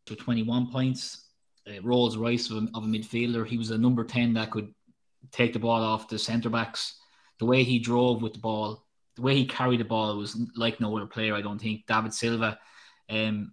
[0.05, 1.25] To 21 points,
[1.67, 3.45] uh, Rolls Royce of a, of a midfielder.
[3.45, 4.73] He was a number 10 that could
[5.31, 6.97] take the ball off the centre backs.
[7.39, 10.79] The way he drove with the ball, the way he carried the ball was like
[10.79, 11.35] no other player.
[11.35, 12.57] I don't think David Silva.
[13.09, 13.51] Um,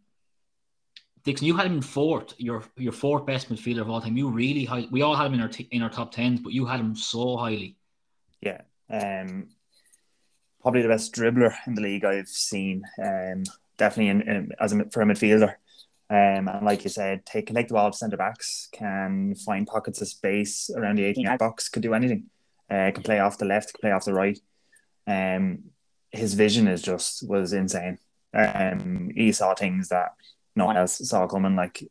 [1.24, 4.16] Dixon, you had him in fourth, your your fourth best midfielder of all time.
[4.16, 4.86] You really high.
[4.90, 6.94] We all had him in our t- in our top tens, but you had him
[6.94, 7.78] so highly.
[8.44, 8.62] Yeah.
[8.90, 9.48] Um,
[10.62, 12.84] probably the best dribbler in the league I've seen.
[13.02, 13.44] Um,
[13.76, 15.54] definitely in, in as a, for a midfielder.
[16.10, 19.66] Um, and like you said, take can take the ball to centre backs, can find
[19.66, 22.24] pockets of space around the 18 yard box, could do anything.
[22.70, 24.38] Uh, can play off the left, can play off the right.
[25.06, 25.64] Um,
[26.10, 27.98] his vision is just was insane.
[28.32, 30.14] Um, he saw things that
[30.56, 31.88] no one else saw coming, like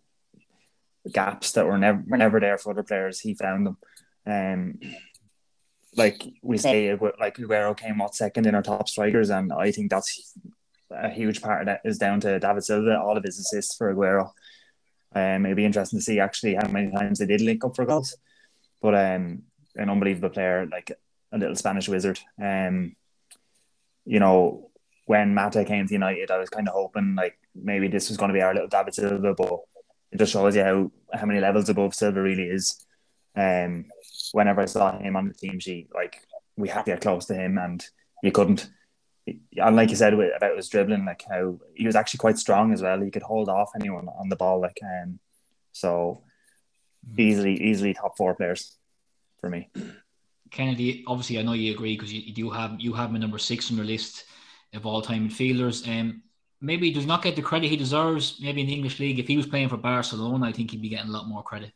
[1.12, 3.20] gaps that were never were never there for other players.
[3.20, 3.78] He found them.
[4.26, 4.80] Um,
[5.95, 9.89] like we say, like Aguero came out second in our top strikers, and I think
[9.89, 10.36] that's
[10.91, 12.99] a huge part of that is down to David Silva.
[12.99, 14.32] All of his assists for Aguero.
[15.15, 17.86] Um, it'd be interesting to see actually how many times they did link up for
[17.86, 18.17] goals.
[18.82, 19.43] But um,
[19.75, 20.91] an unbelievable player, like
[21.32, 22.19] a little Spanish wizard.
[22.41, 22.95] Um,
[24.06, 24.71] you know,
[25.06, 28.29] when Mata came to United, I was kind of hoping like maybe this was going
[28.29, 29.60] to be our little David Silva, but
[30.12, 32.86] it just shows you how how many levels above Silva really is.
[33.36, 33.86] Um,
[34.34, 37.36] whenever I saw him on the team sheet, like we had to get close to
[37.36, 37.86] him, and
[38.22, 38.69] you couldn't.
[39.26, 42.82] And like you said about his dribbling, like how he was actually quite strong as
[42.82, 43.00] well.
[43.00, 45.19] He could hold off anyone on the ball, like um,
[45.72, 46.24] so
[47.17, 48.76] easily, easily top four players
[49.39, 49.69] for me.
[50.52, 53.39] Kennedy, obviously, I know you agree because you, you do have you have him number
[53.39, 54.26] six on your list
[54.74, 55.88] of all time midfielders.
[55.88, 56.24] Um,
[56.60, 58.39] maybe he does not get the credit he deserves.
[58.41, 60.89] Maybe in the English league, if he was playing for Barcelona, I think he'd be
[60.89, 61.72] getting a lot more credit.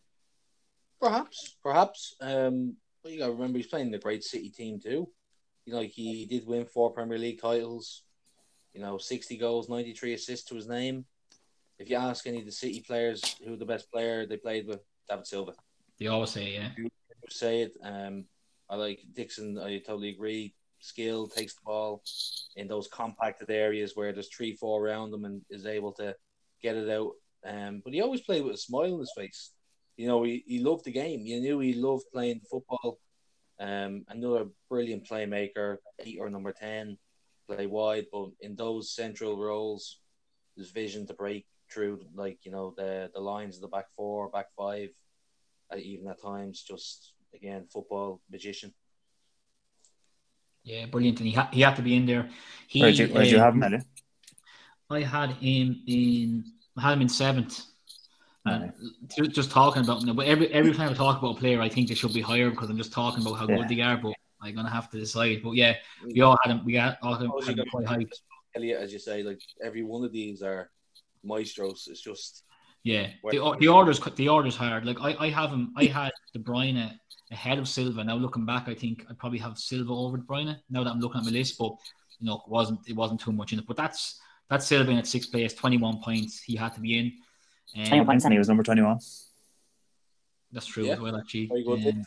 [1.00, 2.16] Perhaps, perhaps.
[2.22, 5.10] Um, but you got to remember he's playing the great City team too.
[5.66, 8.04] You know, he did win four Premier League titles.
[8.74, 11.06] You know, sixty goals, ninety three assists to his name.
[11.80, 14.80] If you ask any of the City players who the best player they played with,
[15.10, 15.54] David Silva.
[16.00, 16.70] They always say, yeah.
[17.30, 17.78] Say it.
[17.84, 18.26] Um,
[18.70, 19.60] I like Dixon.
[19.60, 20.56] I totally agree.
[20.80, 22.04] Skill takes the ball
[22.56, 26.16] in those compacted areas where there's three, four around him, and is able to
[26.62, 27.12] get it out.
[27.46, 29.52] Um, but he always played with a smile on his face.
[29.98, 31.26] You know, he, he loved the game.
[31.26, 33.00] You knew he loved playing football.
[33.60, 36.98] Um, another brilliant playmaker, eight or number ten,
[37.50, 40.00] play wide, but in those central roles,
[40.56, 44.30] his vision to break through, like you know, the the lines of the back four,
[44.30, 44.90] back five,
[45.74, 48.74] uh, even at times, just again, football magician.
[50.64, 51.20] Yeah, brilliant.
[51.20, 52.30] And he, ha- he had to be in there.
[52.68, 53.84] He, Where'd you, where'd you um, have him, Elliot?
[54.90, 56.46] I had him in
[56.78, 57.62] I had him in seventh.
[58.48, 58.72] Aye.
[59.16, 61.70] Ju- Just talking about them, but every every time I talk about a player, I
[61.70, 63.58] think they should be higher because I'm just talking about how Yeah.
[63.58, 63.98] good they are.
[63.98, 65.42] But I'm gonna have to decide.
[65.44, 66.14] But yeah, mm.
[66.14, 66.66] we all had them.
[66.66, 68.04] We got all had him, had you him quite high.
[68.04, 68.14] got
[68.56, 70.70] Elliot, as you say, like every one of these are
[71.24, 71.88] maestros.
[71.90, 72.44] It's just
[72.84, 74.86] Yeah, the, the orders the orders hard.
[74.86, 75.74] Like I, I have him.
[75.76, 76.98] I had De Bruyne
[77.32, 78.04] ahead of Silva.
[78.04, 80.58] Now looking back, I think I probably have Silva over De Bruyne.
[80.70, 81.74] Now that I'm looking at my list, but
[82.20, 83.68] you know, it wasn't it wasn't too much in it.
[83.68, 86.42] But that's that's Silva in at sixth place, 21 points.
[86.42, 87.12] He had to be in.
[87.76, 89.00] Um, points and he was number 21.
[90.52, 90.94] That's true Yeah.
[90.94, 91.48] as well, actually.
[91.48, 92.04] very good.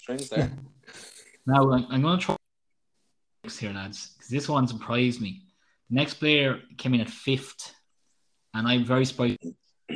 [0.00, 0.50] Strings there.
[1.46, 2.36] now I'm, I'm going to try
[3.44, 5.42] next here, lads, because this one surprised me.
[5.90, 7.74] The next player came in at fifth,
[8.54, 9.38] and I'm very surprised.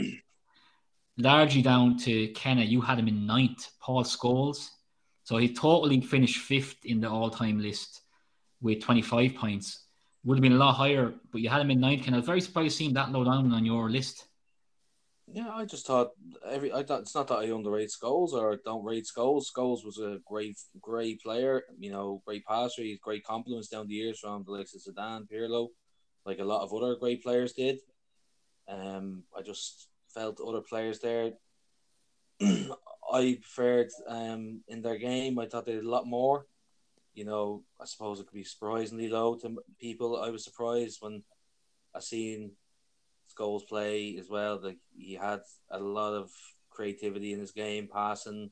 [1.20, 4.68] Largely down to Kenna, you had him in ninth, Paul Scholes.
[5.24, 8.02] So he totally finished fifth in the all-time list
[8.60, 9.84] with 25 points.
[10.24, 12.04] Would have been a lot higher, but you had him in ninth.
[12.04, 14.27] Ken, I was very surprised seeing that low down on your list.
[15.32, 16.10] Yeah, I just thought
[16.48, 16.72] every.
[16.72, 19.44] I thought it's not that I underrate Scholes or don't rate Scholes.
[19.54, 21.62] Scholes was a great, great player.
[21.78, 22.82] You know, great passer.
[22.82, 25.68] He's great compliments down the years from the likes of Zidane, Pirlo,
[26.24, 27.78] like a lot of other great players did.
[28.68, 31.32] Um, I just felt other players there.
[32.40, 35.38] I preferred um in their game.
[35.38, 36.46] I thought they did a lot more.
[37.14, 40.22] You know, I suppose it could be surprisingly low to people.
[40.22, 41.22] I was surprised when
[41.94, 42.52] I seen
[43.38, 44.60] Scholes play as well.
[44.62, 46.30] Like he had a lot of
[46.70, 48.50] creativity in his game, passing.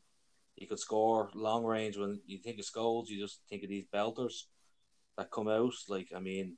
[0.54, 1.96] He could score long range.
[1.96, 4.44] When you think of Scholes, you just think of these belters
[5.16, 5.74] that come out.
[5.88, 6.56] Like I mean,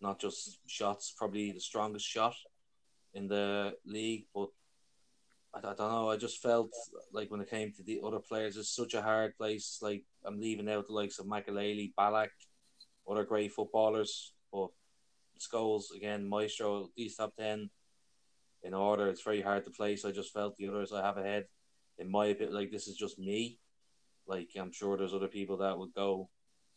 [0.00, 2.34] not just shots, probably the strongest shot
[3.14, 4.48] in the league, but
[5.54, 6.10] I, don't know.
[6.10, 6.70] I just felt
[7.12, 9.78] like when it came to the other players, it's such a hard place.
[9.82, 12.28] Like I'm leaving out the likes of Makelele, Ballack,
[13.08, 14.70] other great footballers, but
[15.40, 17.70] Scholes again, Maestro, these top ten
[18.62, 19.08] in order.
[19.08, 20.04] It's very hard to place.
[20.04, 21.46] I just felt the others I have ahead.
[21.98, 23.58] In my opinion, like this is just me.
[24.26, 26.28] Like I'm sure there's other people that would go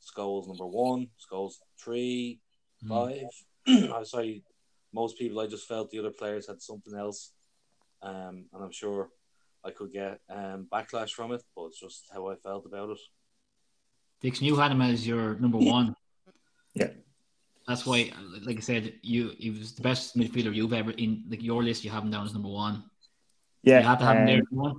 [0.02, 2.39] Scholes number one, Scholes three,
[2.84, 2.89] mm.
[2.89, 3.91] five.
[3.94, 4.44] I sorry,
[4.94, 5.39] most people.
[5.39, 7.32] I just felt the other players had something else
[8.06, 9.10] um, and I'm sure
[9.63, 13.00] I could get um, backlash from it, but it's just how I felt about it.
[14.22, 15.96] Dixon, you had him as your number one.
[16.74, 16.89] Yeah.
[17.67, 18.12] That's why,
[18.43, 21.84] like I said, you he was the best midfielder you've ever in like your list.
[21.84, 22.84] You have him down as number one.
[23.63, 24.43] Yeah, you have to have um, him there.
[24.51, 24.75] One.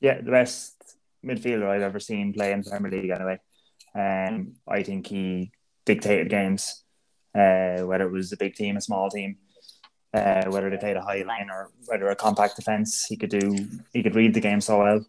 [0.00, 3.10] Yeah, the best midfielder I've ever seen play in Premier League.
[3.10, 3.38] Anyway,
[3.94, 5.52] um, I think he
[5.84, 6.82] dictated games,
[7.34, 9.36] uh, whether it was a big team, a small team
[10.14, 13.06] uh, whether they played a high line or whether a compact defense.
[13.06, 13.66] He could do.
[13.92, 15.06] He could read the game so well,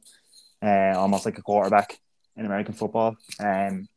[0.61, 1.99] uh, almost like a quarterback
[2.37, 3.15] in American football.
[3.39, 3.87] Um,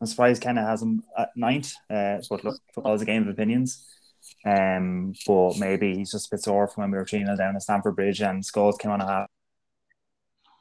[0.00, 1.74] I'm surprised Kenna has him at ninth.
[1.90, 3.86] Uh, but look, football is a game of opinions.
[4.44, 7.62] Um, but maybe he's just a bit sore from when we were 3 down at
[7.62, 9.28] Stamford Bridge and Scholes came on a half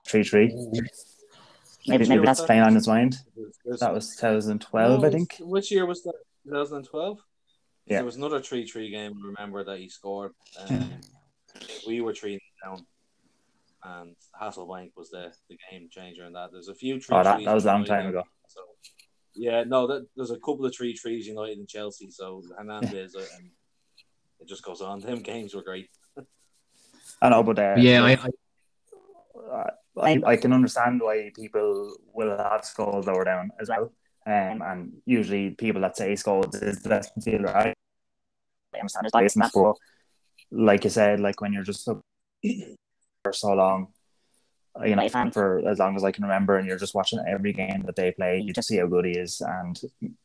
[0.07, 0.53] 3 3.
[1.87, 3.17] Maybe, maybe that's playing on his mind.
[3.79, 5.37] That was 2012, I think.
[5.39, 6.13] Which year was that?
[6.45, 7.19] 2012?
[7.85, 7.97] Yeah.
[7.97, 9.19] There was another three three game.
[9.23, 10.33] I Remember that he scored.
[10.59, 10.91] Um,
[11.87, 12.85] we were three down,
[13.83, 16.51] and Hasselbaink was the, the game changer in that.
[16.51, 17.17] There's a few three.
[17.17, 18.23] Oh, that, that was a long time ago.
[18.47, 18.61] So,
[19.39, 22.11] yeah, no, that, there's a couple of three threes United and Chelsea.
[22.11, 23.49] So Hernandez and
[24.41, 24.99] it just goes on.
[24.99, 25.89] Them games were great.
[27.21, 28.17] I know, but uh, yeah, I,
[29.55, 29.69] I,
[30.01, 33.93] I, I can understand why people will have Scholes lower down as well.
[34.25, 37.55] Um, and usually people that say Scholes is the best midfielder.
[37.55, 37.73] I
[38.77, 39.75] understand his bias that, but
[40.51, 42.01] like you said, like when you're just so,
[43.23, 43.87] for so long,
[44.85, 47.53] you know, fan for as long as I can remember, and you're just watching every
[47.53, 49.41] game that they play, you just see how good he is.
[49.41, 49.79] And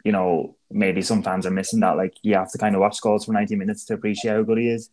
[0.04, 1.96] you know, maybe some fans are missing that.
[1.96, 4.58] Like you have to kind of watch goals for 90 minutes to appreciate how good
[4.58, 4.90] he is.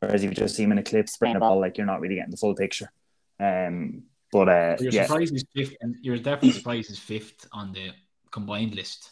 [0.00, 2.00] Whereas if you just see him in a clip spraying the ball, like you're not
[2.00, 2.90] really getting the full picture.
[3.38, 5.06] Um, but uh, you're yeah.
[5.06, 7.92] surprised he's fifth, and you're definitely surprised he's fifth on the
[8.32, 9.10] combined list?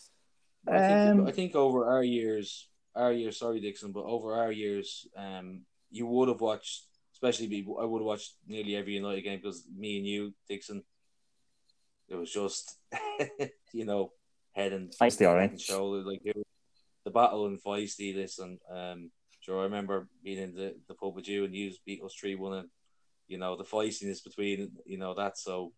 [0.66, 4.50] I think, um, I think over our years, our years, sorry Dixon, but over our
[4.50, 6.87] years, um, you would have watched,
[7.23, 10.83] especially me, I would have watched nearly every United game because me and you, Dixon,
[12.09, 12.79] it was just,
[13.73, 14.13] you know,
[14.53, 16.23] head and feisty, all right, and shoulder, like
[17.05, 18.15] the battle and feisty.
[18.15, 18.59] listen.
[18.75, 22.15] um, sure, I remember being in the, the pub with you and you beat us
[22.19, 22.69] three one, and
[23.29, 25.37] you know the feistiness between you know that.
[25.37, 25.73] So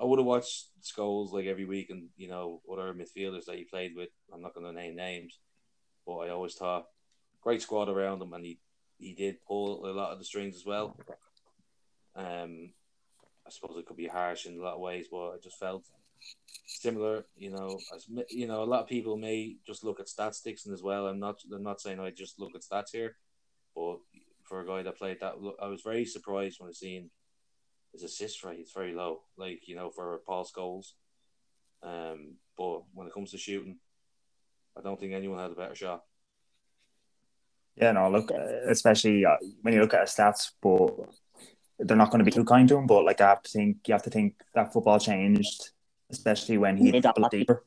[0.00, 3.64] I would have watched Scholes like every week, and you know other midfielders that he
[3.64, 4.08] played with.
[4.34, 5.38] I'm not going to name names,
[6.04, 6.86] but I always thought
[7.42, 8.58] great squad around him, and he
[9.00, 10.96] he did pull a lot of the strings as well.
[12.14, 12.72] Um,
[13.46, 15.84] I suppose it could be harsh in a lot of ways, but I just felt
[16.66, 17.24] similar.
[17.36, 20.74] You know, as you know, a lot of people may just look at statistics and
[20.74, 21.06] as well.
[21.06, 21.40] I'm not.
[21.52, 23.16] I'm not saying I just look at stats here,
[23.74, 23.98] but
[24.44, 27.10] for a guy that played that, I was very surprised when I seen
[27.92, 29.22] his assist rate is very low.
[29.36, 30.94] Like you know, for Paul goals.
[31.82, 33.78] Um, but when it comes to shooting,
[34.76, 36.04] I don't think anyone had a better shot.
[37.80, 41.08] Yeah, no, look, especially uh, when you look at his stats, but
[41.78, 42.86] they're not going to be too kind to him.
[42.86, 45.70] But like, I have to think, you have to think that football changed,
[46.10, 47.64] especially when he got a lot deeper.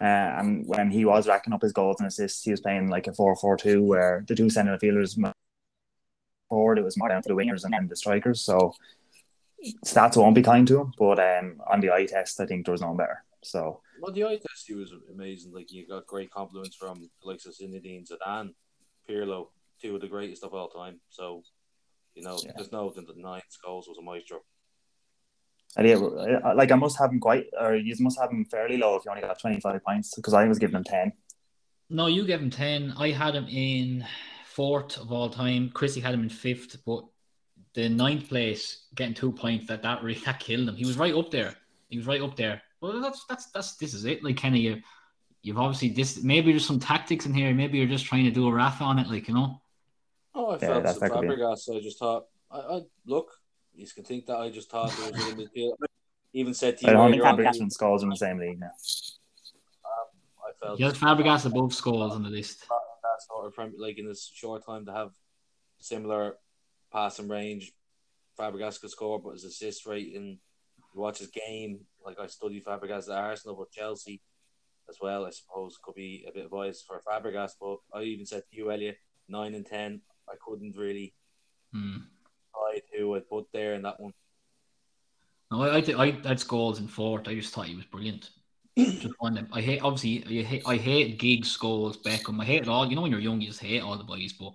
[0.00, 0.04] Uh,
[0.38, 3.12] and when he was racking up his goals and assists, he was playing like a
[3.12, 5.18] 4 4 2, where the two centre fielders
[6.48, 8.40] forward, it was more down to the wingers and then the strikers.
[8.40, 8.74] So
[9.84, 12.72] stats won't be kind to him, but um, on the eye test, I think there
[12.72, 13.22] was no better.
[13.42, 15.52] So, well, the eye test he was amazing.
[15.52, 18.54] Like you got great compliments from the likes of Zinedine Zidane,
[19.08, 19.48] Pirlo,
[19.80, 21.00] two of the greatest of all time.
[21.10, 21.42] So,
[22.14, 22.52] you know, yeah.
[22.56, 24.40] there's no denying Scholes was a maestro.
[25.76, 25.96] And yeah,
[26.54, 29.10] like I must have him quite, or you must have him fairly low if you
[29.10, 31.12] only got 25 points because I was giving him 10.
[31.90, 32.94] No, you gave him 10.
[32.96, 34.06] I had him in
[34.46, 35.70] fourth of all time.
[35.74, 37.04] Chrissy had him in fifth, but
[37.74, 40.76] the ninth place, getting two points, that that really that killed him.
[40.76, 41.54] He was right up there.
[41.88, 42.62] He was right up there.
[42.80, 44.22] Well, that's that's that's this is it.
[44.22, 44.80] Like Kenny, you
[45.44, 46.22] you've obviously this.
[46.24, 47.54] Maybe there's some tactics in here.
[47.54, 49.60] Maybe you're just trying to do a raff on it, like you know.
[50.34, 51.76] Oh, I felt yeah, the Fabregas.
[51.76, 53.30] I just thought, I, I look.
[53.76, 55.74] You can think that I just thought there was a midfield.
[56.32, 58.66] Even said to you, I don't Fabregas and Scholes in the same league now.
[59.84, 60.08] Um,
[60.48, 60.80] I felt.
[60.80, 62.64] Yeah, Fabregas above Scholes on the list.
[62.66, 65.10] Fabregas or Premier like in this short time to have
[65.78, 66.36] similar
[66.92, 67.72] passing range.
[68.38, 70.38] Fabregas could score, but his assist rate in
[70.94, 74.20] you watch his game, like I studied Fabregas at Arsenal, but Chelsea
[74.88, 77.52] as well, I suppose, could be a bit biased for Fabregas.
[77.60, 81.14] But I even said to you, Elliot, nine and ten, I couldn't really
[81.72, 81.96] Hmm.
[82.52, 84.12] decide who I put there in that one.
[85.50, 87.28] No, I, I, I had Scholes in fourth.
[87.28, 88.30] I just thought he was brilliant.
[88.76, 89.46] just one.
[89.52, 90.40] I hate obviously.
[90.40, 92.40] I hate, I hate Giggs, Scholes, Beckham.
[92.40, 92.86] I hate it all.
[92.88, 94.32] You know, when you're young, you just hate all the boys.
[94.32, 94.52] But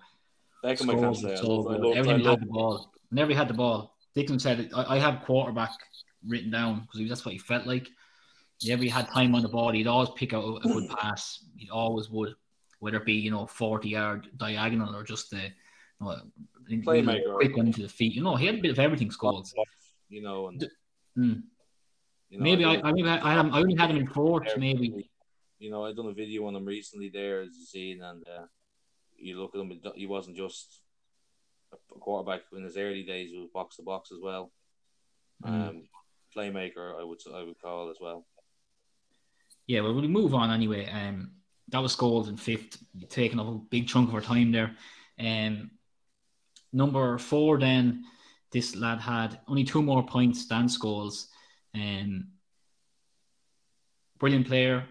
[0.63, 1.69] Beckham, I can't Scholes.
[1.71, 2.25] I was so I good.
[2.25, 2.93] I had the ball.
[3.09, 5.71] Whenever he had the ball, Dixon said it, I, I have quarterback
[6.27, 7.87] written down because that's what he felt like.
[8.63, 11.45] Whenever he had time on the ball, he'd always pick out a, good pass.
[11.55, 12.33] He always would,
[12.79, 15.51] whether it be you know forty yard diagonal or just the you
[16.01, 16.21] know,
[16.69, 17.35] Playmaker.
[17.35, 18.13] quick one into the feet.
[18.13, 19.09] You know, he had a bit of everything.
[19.09, 19.53] Scholes.
[20.09, 20.69] you know, and
[21.15, 21.33] Hmm.
[22.29, 24.07] you know, Maybe I, I maybe I, I, had him, I only had him in
[24.07, 24.47] fourth.
[24.57, 25.09] Maybe
[25.59, 28.45] you know, I done a video on him recently there, as you seen, and uh,
[29.17, 30.81] you look at him, he wasn't just
[31.73, 34.51] a quarterback in his early days; he was box to box as well.
[35.45, 35.69] Mm.
[35.69, 35.83] Um,
[36.35, 38.25] playmaker, I would I would call as well.
[39.69, 39.81] Yeah.
[39.81, 40.89] Well, we'll move on anyway.
[40.89, 41.29] Um,
[41.67, 44.75] that was Scholes in fifth, taking up a big chunk of our time there.
[45.19, 45.69] Um,
[46.73, 48.03] number four, then
[48.51, 51.27] this lad had only two more points than Scholes.
[51.75, 52.29] Um,
[54.17, 54.87] brilliant player,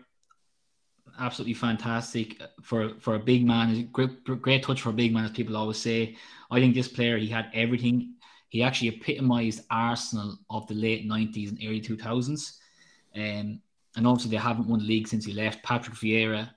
[1.19, 3.89] absolutely fantastic for for a big man.
[3.93, 6.17] Great, great touch for a big man, as people always say.
[6.53, 8.15] I think this player he had everything.
[8.49, 12.61] He actually epitomised Arsenal of the late nineties and early two thousands.
[13.17, 13.61] Um,
[13.97, 15.63] and obviously they haven't won the league since he left.
[15.63, 16.51] Patrick Vieira,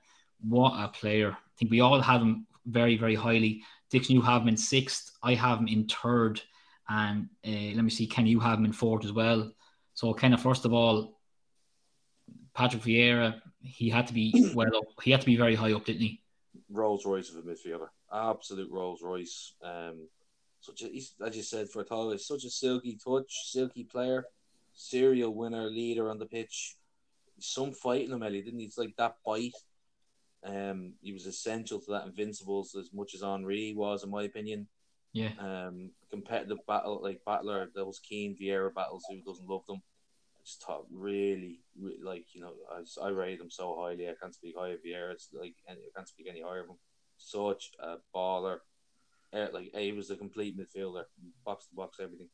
[0.48, 1.32] what a player!
[1.32, 3.64] I think we all have him very, very highly.
[3.90, 5.12] Dixon, you have him in sixth.
[5.22, 6.42] I have him in third,
[6.90, 9.52] and uh, let me see, Ken, you have him in fourth as well.
[9.94, 11.20] So, Ken, first of all,
[12.54, 14.86] Patrick Vieira, he had to be well up.
[15.04, 16.22] He had to be very high up, didn't he?
[16.70, 19.54] Rolls Royce of a midfielder, absolute Rolls Royce.
[19.62, 20.08] Um,
[20.62, 24.26] such a, he's, as you said, for a tall, such a silky touch, silky player,
[24.74, 26.76] serial winner, leader on the pitch.
[27.42, 28.66] Some fight in him, Ellie, didn't he?
[28.66, 29.54] It's like that bite.
[30.44, 34.68] Um, he was essential to that Invincibles as much as Henry was, in my opinion.
[35.14, 35.32] Yeah.
[35.40, 39.04] Um, competitive battle like battler, those Keane Vieira battles.
[39.10, 39.82] Who doesn't love them?
[40.36, 44.10] I just thought really, really like you know, I, I rate him so highly.
[44.10, 45.12] I can't speak high of Vieira.
[45.12, 46.78] It's like I can't speak any higher of him.
[47.18, 48.60] Such a baller.
[49.34, 51.04] Uh, like he was a complete midfielder,
[51.46, 52.28] box to box, everything.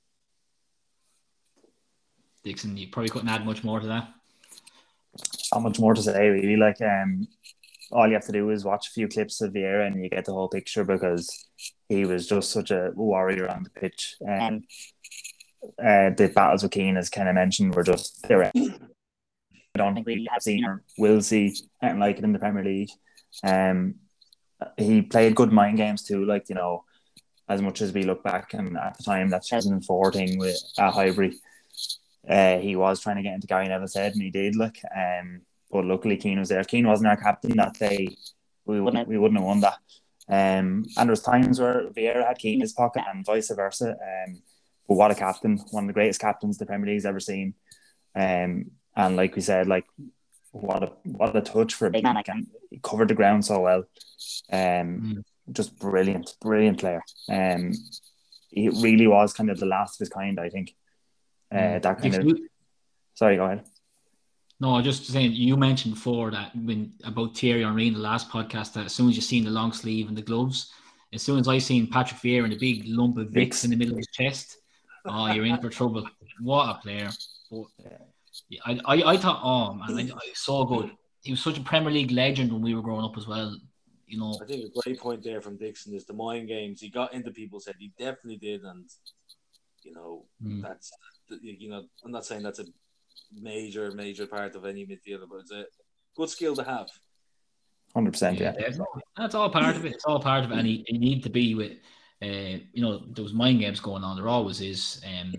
[2.43, 4.13] Dixon, you probably couldn't add much more to that.
[5.57, 6.55] Not much more to say, really.
[6.55, 7.27] Like, um,
[7.91, 10.25] all you have to do is watch a few clips of Vieira and you get
[10.25, 11.47] the whole picture because
[11.89, 14.17] he was just such a warrior on the pitch.
[14.29, 14.61] Um,
[15.83, 18.51] uh, the battles with Keane, as Ken mentioned, were just they were.
[18.55, 22.63] I don't think we have seen or will see anything like it in the Premier
[22.63, 22.91] League.
[23.43, 23.95] Um,
[24.77, 26.23] he played good mind games too.
[26.23, 26.83] Like you know,
[27.49, 30.93] as much as we look back and at the time that 2004 thing with at
[30.93, 31.39] Highbury,
[32.29, 34.55] uh, he was trying to get into Gary Neville's head and he did.
[34.55, 35.41] Like, um,
[35.71, 36.63] but luckily Keane was there.
[36.63, 38.07] Keane wasn't our captain that day.
[38.65, 39.77] We wouldn't we wouldn't have won that.
[40.29, 43.91] Um, and there was times where Vieira had Keane in his pocket and vice versa.
[43.91, 44.41] Um,
[44.87, 45.57] but what a captain!
[45.71, 47.53] One of the greatest captains the Premier League's ever seen.
[48.15, 49.85] Um, and like we said, like
[50.51, 52.15] what a what a touch for a big man!
[52.15, 53.83] Like, and he covered the ground so well.
[54.51, 55.53] Um, Mm.
[55.53, 57.01] just brilliant, brilliant player.
[57.29, 57.73] Um,
[58.49, 60.39] he really was kind of the last of his kind.
[60.39, 60.75] I think.
[61.51, 61.81] Uh, Mm.
[61.83, 62.37] that kind Dixon, of.
[62.37, 62.49] you-
[63.13, 63.63] Sorry, go ahead.
[64.59, 68.29] No, I just saying you mentioned before that when about Thierry Henry in the last
[68.29, 70.71] podcast that as soon as you seen the long sleeve and the gloves,
[71.13, 73.75] as soon as I seen Patrick Vieira and a big lump of Vicks in the
[73.75, 74.57] middle of his chest,
[75.05, 76.07] oh, you're in for trouble.
[76.41, 77.09] What a player!
[77.51, 80.91] But yeah, I, I, I thought, oh man, I, I, so good.
[81.21, 83.55] He was such a Premier League legend when we were growing up as well.
[84.07, 86.81] You know, I think a great point there from Dixon is the mind games.
[86.81, 87.75] He got into people's head.
[87.77, 88.89] He definitely did, and
[89.83, 90.61] you know Mm.
[90.61, 90.91] that's
[91.41, 92.65] you know I'm not saying that's a
[93.33, 95.65] major major part of any midfielder, but it's a
[96.15, 96.87] good skill to have.
[97.93, 98.39] Hundred percent.
[98.39, 98.53] Yeah.
[98.57, 98.79] that's,
[99.15, 99.93] that's all part of it.
[99.93, 101.73] It's all part of it, and you, you need to be with,
[102.21, 104.17] uh, you know, those mind games going on.
[104.17, 105.33] There always is, um,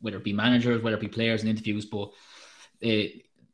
[0.00, 1.84] whether it be managers, whether it be players and interviews.
[1.84, 2.12] But
[2.84, 3.08] uh,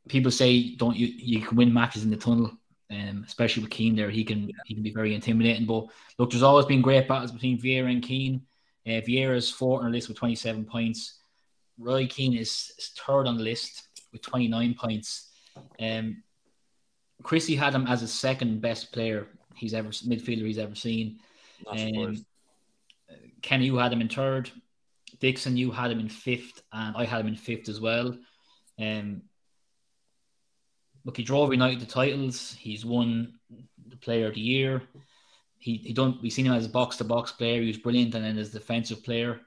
[0.07, 1.07] people say, don't you?
[1.07, 2.51] You can win matches in the tunnel,
[2.91, 3.95] um, especially with Keane.
[3.95, 5.65] There, he can he can be very intimidating.
[5.65, 5.87] But
[6.17, 8.43] look, there's always been great battles between Vieira and Keane.
[8.87, 11.18] Uh, Vieira's fourth on the list with 27 points.
[11.79, 15.29] Roy Keane is, is third on the list with 29 points.
[15.79, 16.23] Um,
[17.23, 21.19] Chrissy had him as his second best player he's ever midfielder he's ever seen.
[21.67, 22.25] Um.
[23.41, 24.51] Kenny, you had him in third.
[25.19, 28.15] Dixon, you had him in fifth, and I had him in fifth as well.
[28.79, 29.23] Um,
[31.03, 32.53] look, he drove United the titles.
[32.53, 33.39] He's won
[33.87, 34.83] the Player of the Year.
[35.57, 37.61] he he don't we seen him as a box to box player.
[37.61, 39.41] He was brilliant, and then as defensive player.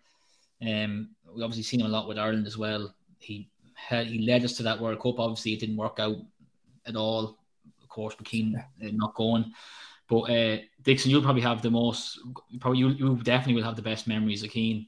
[0.63, 2.95] Um, we obviously seen him a lot with Ireland as well.
[3.19, 5.19] He had he led us to that World Cup.
[5.19, 6.17] Obviously, it didn't work out
[6.87, 7.39] at all.
[7.83, 9.53] Of course, McKean uh, not going.
[10.09, 12.19] But uh, Dixon, you'll probably have the most.
[12.61, 14.87] Probably you, you definitely will have the best memories of Keane.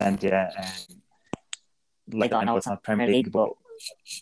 [0.00, 1.02] And yeah, um,
[2.18, 3.50] like I know it's not Premier League, but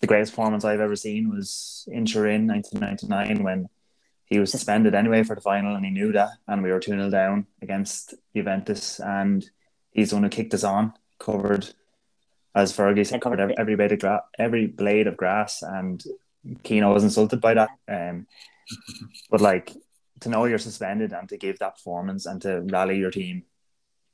[0.01, 3.69] the greatest performance I've ever seen was in Turin, 1999, when
[4.29, 6.93] he was suspended anyway for the final, and he knew that, and we were two
[6.93, 9.49] 0 down against Juventus, and
[9.91, 11.69] he's the one who kicked us on, covered,
[12.55, 16.03] as Fergie said, covered every, every blade of gra- every blade of grass, and
[16.63, 17.71] Keane was insulted by that.
[17.89, 18.27] Um,
[19.31, 19.75] but like
[20.21, 23.45] to know you're suspended and to give that performance and to rally your team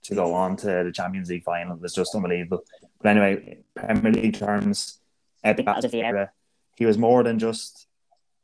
[0.03, 2.65] to go on to the Champions League final was just unbelievable.
[3.01, 5.01] But anyway, Premier League terms,
[5.43, 5.67] epic.
[6.77, 7.87] He was more than just,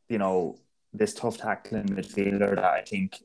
[0.08, 0.58] you know,
[0.92, 3.16] this tough tackling midfielder that I think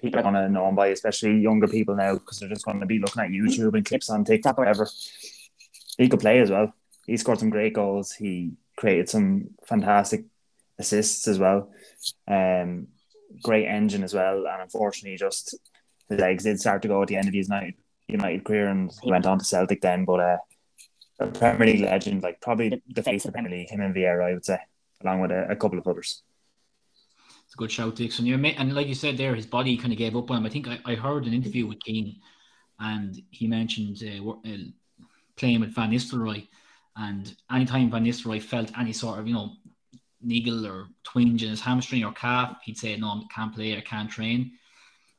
[0.00, 2.80] people are going to know him by, especially younger people now, because they're just going
[2.80, 4.88] to be looking at YouTube and clips on TikTok or whatever.
[5.96, 6.72] He could play as well.
[7.06, 8.12] He scored some great goals.
[8.12, 10.24] He created some fantastic
[10.78, 11.70] assists as well.
[12.28, 12.88] Um,
[13.42, 14.46] great engine as well.
[14.46, 15.56] And unfortunately, just
[16.08, 17.74] his legs did start to go at the end of his United,
[18.06, 20.04] United career and he went on to Celtic then.
[20.04, 20.36] But uh,
[21.20, 24.30] a Premier League legend, like probably the face of the Premier League, him and Vieira,
[24.30, 24.58] I would say,
[25.02, 26.22] along with a, a couple of others.
[27.48, 28.26] It's a good shout, Dixon.
[28.26, 30.44] You and like you said there, his body kind of gave up on him.
[30.44, 32.20] I think I, I heard an interview with Keane,
[32.78, 34.56] and he mentioned uh, uh,
[35.34, 36.46] playing with Van Nistelrooy,
[36.96, 39.52] and anytime Van Nistelrooy felt any sort of you know
[40.20, 43.74] niggle or twinge in his hamstring or calf, he'd say, "No, I can't play.
[43.78, 44.52] I can't train."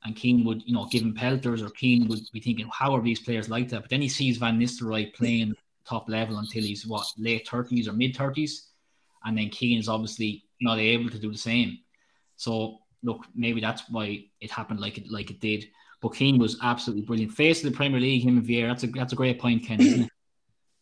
[0.03, 3.01] And Keane would, you know, give him pelters, or Keane would be thinking, "How are
[3.01, 6.85] these players like that?" But then he sees Van Nistelrooy playing top level until he's
[6.85, 8.67] what late thirties or mid thirties,
[9.25, 11.79] and then Keane is obviously not able to do the same.
[12.39, 15.65] So look, maybe that's why it happened like it like it did.
[16.01, 17.33] But Keane was absolutely brilliant.
[17.33, 18.69] Face of the Premier League, him and Vieira.
[18.69, 20.11] That's a that's a great point, Ken, isn't it?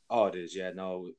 [0.09, 0.55] Oh, it is.
[0.55, 1.09] Yeah, no,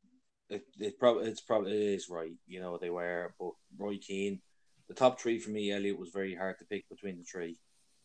[0.49, 2.33] it, it probably it's probably it is right.
[2.47, 4.41] You know they were, but Roy Keane,
[4.89, 7.59] the top three for me, Elliot was very hard to pick between the three.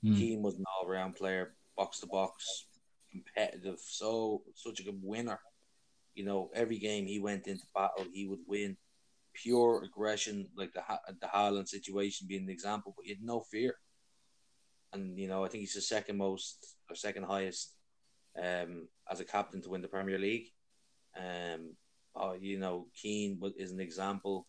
[0.03, 0.17] Mm.
[0.17, 2.65] Keane was an all round player, box to box,
[3.11, 5.39] competitive, so such a good winner.
[6.15, 8.75] You know, every game he went into battle, he would win
[9.33, 10.83] pure aggression, like the
[11.19, 13.75] the Haaland situation being the example, but he had no fear.
[14.93, 17.75] And you know, I think he's the second most or second highest
[18.41, 20.47] um, as a captain to win the Premier League.
[21.17, 21.75] Um,
[22.15, 24.47] uh, you know, Keane is an example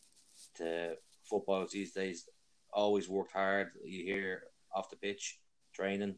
[0.56, 0.96] to
[1.28, 2.28] footballers these days.
[2.72, 3.68] Always worked hard.
[3.84, 4.42] You hear
[4.74, 5.38] off the pitch
[5.72, 6.16] training,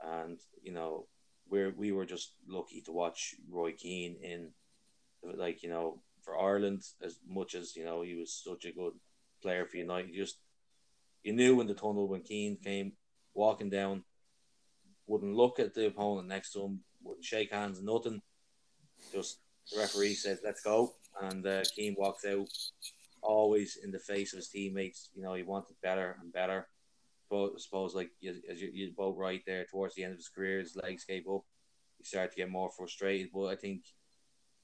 [0.00, 1.06] and you know,
[1.48, 4.50] we we were just lucky to watch Roy Keane in,
[5.22, 8.94] like you know, for Ireland as much as you know he was such a good
[9.42, 10.10] player for United.
[10.10, 10.38] You just
[11.22, 12.92] you knew in the tunnel when Keane came
[13.34, 14.04] walking down,
[15.06, 18.20] wouldn't look at the opponent next to him, wouldn't shake hands, nothing.
[19.12, 19.38] Just
[19.72, 22.48] the referee says, "Let's go," and uh, Keane walks out,
[23.22, 25.10] always in the face of his teammates.
[25.14, 26.68] You know, he wanted better and better.
[27.30, 28.10] But I suppose, like
[28.50, 31.26] as you, you both right there, towards the end of his career, his legs gave
[31.28, 31.42] up.
[31.98, 33.30] He started to get more frustrated.
[33.32, 33.82] But I think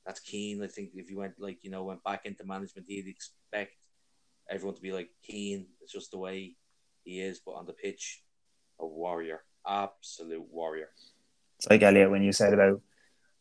[0.07, 0.63] that's Keane.
[0.63, 3.73] I think if you went like you know went back into management, he'd expect
[4.49, 5.67] everyone to be like Keane.
[5.81, 6.57] It's just the way
[7.05, 7.41] he is.
[7.45, 8.23] But on the pitch,
[8.79, 10.89] a warrior, absolute warrior.
[11.59, 12.81] It's like Elliot when you said about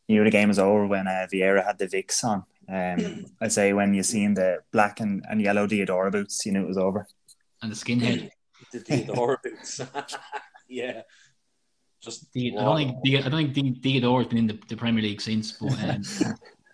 [0.10, 2.44] you knew the game was over when uh, Vieira had the Vicks on.
[2.68, 6.64] Um, I'd say when you seen the black and, and yellow Diadora boots, you knew
[6.64, 7.08] it was over.
[7.62, 8.32] And the skinhead.
[8.74, 9.80] the Diadora boots.
[10.68, 11.04] yeah.
[12.02, 15.52] Just I don't think I don't think Diadora's been in the, the Premier League since,
[15.54, 16.02] but um,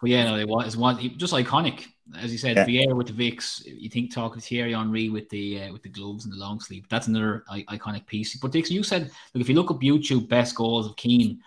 [0.02, 0.76] but yeah, no, it was,
[1.18, 1.88] just iconic.
[2.16, 2.66] As you said, yeah.
[2.66, 3.66] Vieira with the Vicks.
[3.66, 6.86] You think talking Thierry Henry with the uh, with the gloves and the long sleeve.
[6.90, 8.36] That's another I- iconic piece.
[8.38, 11.42] But Dixon, you said look if you look up YouTube best goals of Keane,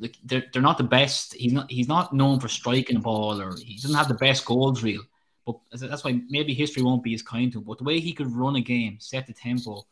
[0.00, 1.34] like they're, they're not the best.
[1.34, 4.44] He's not he's not known for striking a ball or he doesn't have the best
[4.44, 5.02] goals reel.
[5.46, 7.64] But that's why maybe history won't be as kind to him.
[7.64, 9.86] But the way he could run a game, set the tempo,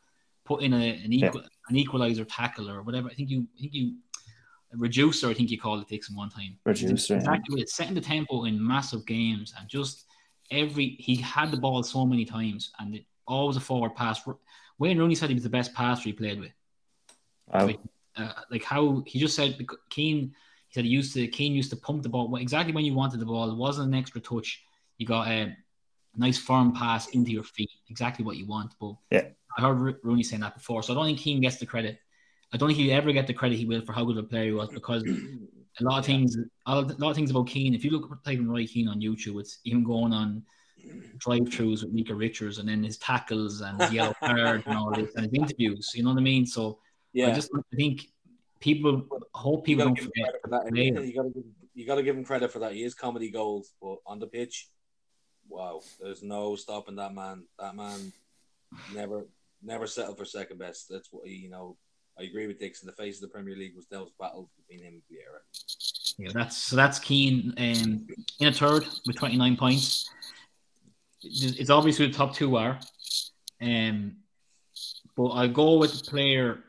[0.45, 1.49] put in a, an equal yeah.
[1.68, 3.09] an equalizer tackle or whatever.
[3.09, 3.95] I think you I think you
[4.72, 5.28] reducer.
[5.28, 6.59] I think you called it takes Dixon one time.
[6.64, 7.16] Reducer.
[7.16, 7.61] Exactly.
[7.61, 10.05] It's setting the tempo in massive games and just
[10.51, 14.20] every he had the ball so many times and it, always a forward pass.
[14.78, 16.53] Wayne Rooney said he was the best passer he played with.
[17.53, 17.66] Wow.
[17.66, 17.80] Like,
[18.16, 20.34] uh, like how he just said Keane.
[20.68, 23.20] He said he used to Keane used to pump the ball exactly when you wanted
[23.20, 23.51] the ball.
[23.51, 24.62] It wasn't an extra touch.
[24.99, 25.57] You got a
[26.16, 28.74] nice firm pass into your feet, exactly what you want.
[28.80, 31.66] But yeah, I heard Rooney saying that before, so I don't think Keane gets the
[31.66, 31.98] credit.
[32.52, 34.28] I don't think he'll ever get the credit he will for how good of a
[34.28, 36.36] player he was because a lot of things,
[36.66, 37.74] a lot of things about Keane.
[37.74, 40.44] If you look at typing Roy Keane on YouTube, it's even going on
[41.18, 45.14] drive-throughs with Micah Richards, and then his tackles and his yellow card and all this,
[45.14, 45.92] and his interviews.
[45.94, 46.46] You know what I mean?
[46.46, 46.78] So
[47.12, 48.07] Yeah, I just I think
[48.61, 50.34] people hope people don't forget.
[50.42, 50.68] for that.
[50.68, 51.00] player.
[51.02, 51.44] You gotta give,
[51.74, 52.72] you gotta give him credit for that.
[52.72, 54.68] He is comedy gold, but on the pitch,
[55.48, 57.46] wow, there's no stopping that man.
[57.59, 58.12] That man
[58.94, 59.26] never
[59.64, 60.86] never settled for second best.
[60.90, 61.76] That's what you know.
[62.18, 62.86] I agree with Dixon.
[62.86, 65.40] The face of the Premier League was those battles between him and Vieira.
[66.16, 68.06] Yeah, that's so that's Keane um,
[68.38, 70.08] in a third with 29 points.
[71.22, 72.78] It's it's obvious who the top two are.
[73.60, 74.18] Um,
[75.16, 76.64] but I'll go with the player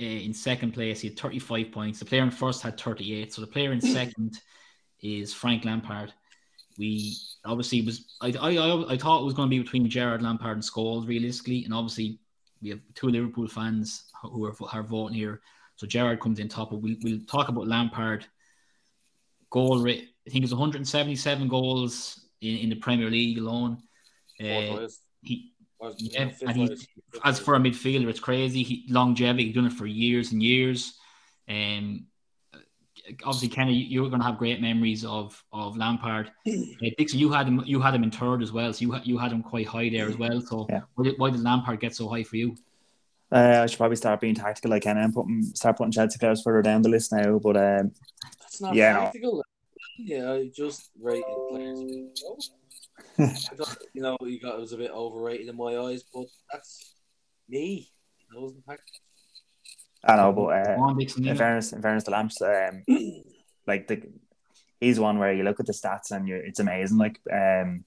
[0.00, 1.00] uh, in second place.
[1.00, 1.98] He had 35 points.
[1.98, 3.32] The player in first had 38.
[3.32, 4.38] So the player in second
[5.00, 6.12] is Frank Lampard.
[6.78, 10.22] We obviously was I, I, I, I thought it was going to be between Gerrard
[10.22, 12.18] Lampard and Scholes realistically, and obviously
[12.62, 15.40] we have two Liverpool fans who are, are voting here.
[15.76, 18.24] So Gerrard comes in top, but we'll, we'll talk about Lampard
[19.50, 20.08] goal rate.
[20.26, 23.78] I think it's 177 goals in, in the Premier League alone.
[24.40, 24.44] Uh,
[25.22, 25.52] he,
[25.98, 26.68] yeah, and he-
[27.24, 28.62] as for a midfielder, it's crazy.
[28.62, 30.94] He, longevity, he's done it for years and years.
[31.48, 32.06] Um,
[33.24, 36.30] obviously, Kenny, you're going to have great memories of of Lampard.
[36.84, 39.06] Uh, Dixon, you had him, you had him in third as well, so you had
[39.06, 40.40] you had him quite high there as well.
[40.40, 40.80] So Yeah.
[40.94, 42.56] why, did, why did Lampard get so high for you?
[43.30, 46.42] Uh, I should probably start being tactical like Ken and putting start putting Chelsea players
[46.42, 47.38] further down the list now.
[47.38, 47.92] But um,
[48.40, 49.42] That's not Yeah, no.
[49.98, 51.78] Yeah, I just rated players.
[51.78, 53.26] a bit low.
[53.28, 56.26] I thought, you know, you got it was a bit overrated in my eyes, but
[56.50, 56.94] that's
[57.48, 57.90] me.
[58.32, 59.00] That wasn't practical.
[60.04, 62.82] I know, but uh, Go on, Dixon, in fairness, in fairness to Lamps, um,
[63.66, 64.02] like the
[64.80, 66.98] he's one where you look at the stats and you it's amazing.
[66.98, 67.84] Like um,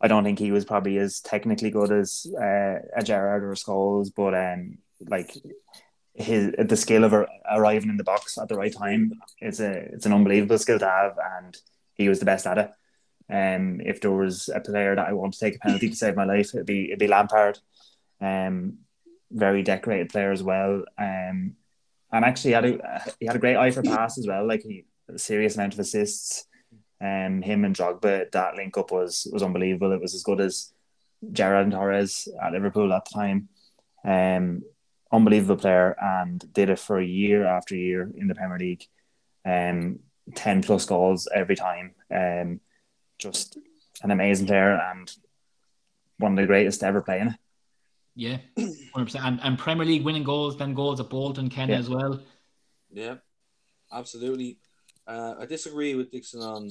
[0.00, 3.56] I don't think he was probably as technically good as uh, a Gerrard or a
[3.56, 4.78] Scholes, but um,
[5.08, 5.36] like
[6.14, 7.14] his the skill of
[7.50, 10.88] arriving in the box at the right time it's a it's an unbelievable skill to
[10.88, 11.56] have, and
[11.94, 12.70] he was the best at it.
[13.28, 16.16] Um, if there was a player that I want to take a penalty to save
[16.16, 17.58] my life, it'd be it'd be Lampard.
[18.20, 18.78] Um,
[19.30, 20.84] very decorated player as well.
[20.98, 21.56] Um,
[22.12, 24.46] and actually had a he had a great eye for pass as well.
[24.46, 26.46] Like he a serious amount of assists.
[27.00, 29.92] Um, him and Drogba that link up was was unbelievable.
[29.92, 30.72] It was as good as
[31.32, 33.48] Gerrard and Torres at Liverpool at the time.
[34.04, 34.62] Um,
[35.12, 38.86] unbelievable player and did it for year after year in the Premier League.
[39.44, 40.00] Um,
[40.34, 41.94] ten plus goals every time.
[42.10, 42.60] Um,
[43.18, 43.58] just
[44.02, 45.10] an amazing player and
[46.18, 47.36] one of the greatest ever play in it.
[48.14, 49.24] Yeah, 100%.
[49.24, 51.78] And, and Premier League winning goals, then goals at Bolton, Kenny Yeah.
[51.78, 52.20] as well.
[52.92, 53.16] Yeah,
[53.92, 54.58] absolutely.
[55.06, 56.68] Uh, I disagree with Dixon on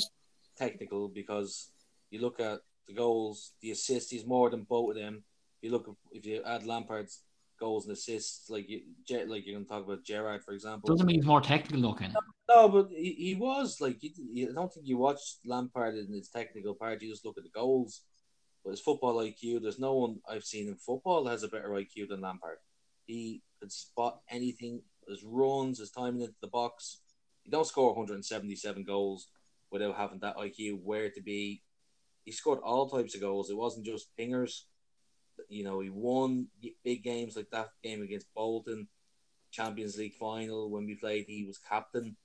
[0.57, 1.71] technical because
[2.11, 4.11] you look at the goals, the assists.
[4.11, 5.23] He's more than both of them.
[5.61, 7.21] You look if you add Lampard's
[7.59, 10.87] goals and assists, like you, Ge- like you're going to talk about Gerrard, for example.
[10.87, 12.13] Doesn't mean he's more technical though, Kenny.
[12.49, 14.49] No, but he, he was like you, you.
[14.49, 17.01] I don't think you watched Lampard in his technical part.
[17.01, 18.01] You just look at the goals.
[18.63, 22.09] But his football IQ, there's no one I've seen in football has a better IQ
[22.09, 22.57] than Lampard.
[23.05, 24.81] He could spot anything.
[25.07, 26.99] His runs, his timing into the box.
[27.43, 29.27] You don't score 177 goals
[29.71, 30.81] without having that IQ.
[30.83, 31.63] Where to be.
[32.25, 33.49] He scored all types of goals.
[33.49, 34.63] It wasn't just pingers.
[35.47, 36.47] You know, he won
[36.83, 38.87] big games like that game against Bolton,
[39.51, 41.25] Champions League final when we played.
[41.27, 42.17] He was captain.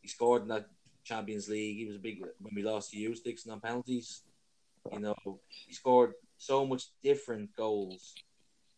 [0.00, 0.66] He scored in that
[1.04, 1.76] Champions League.
[1.76, 4.22] He was a big when we lost to Dixon on penalties.
[4.92, 8.14] You know, he scored so much different goals.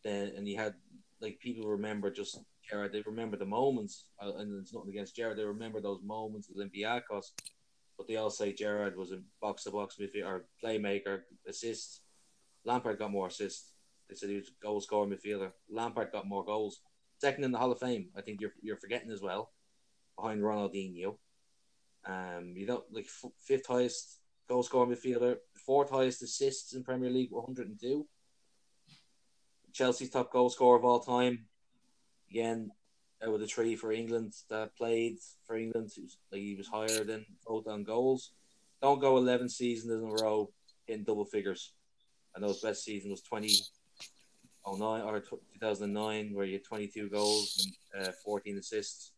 [0.05, 0.75] Than, and he had
[1.21, 2.39] like people remember just
[2.69, 2.93] Gerrard.
[2.93, 5.39] They remember the moments, uh, and it's nothing against Gerrard.
[5.39, 7.33] They remember those moments with Olympiacos,
[7.97, 12.03] but they all say Gerrard was a box to box midfielder, or playmaker, assists.
[12.65, 13.73] Lampard got more assists.
[14.09, 15.53] They said he was a goal scoring midfielder.
[15.69, 16.81] Lampard got more goals.
[17.19, 18.11] Second in the Hall of Fame.
[18.17, 19.53] I think you're you're forgetting as well,
[20.17, 21.17] behind Ronaldinho.
[22.05, 27.11] Um, you don't like f- fifth highest goal scoring midfielder, fourth highest assists in Premier
[27.11, 28.07] League, 102.
[29.73, 31.47] Chelsea's top goal scorer of all time.
[32.31, 32.71] Again,
[33.23, 36.69] out of the three for England that played for England, he was, like, he was
[36.69, 38.33] higher than both on goals.
[38.83, 40.51] Don't go 11 seasons in a row
[40.89, 41.73] in double figures.
[42.35, 48.09] I know his best season was 2009 or 2009, where he had 22 goals and
[48.09, 49.13] uh, 14 assists.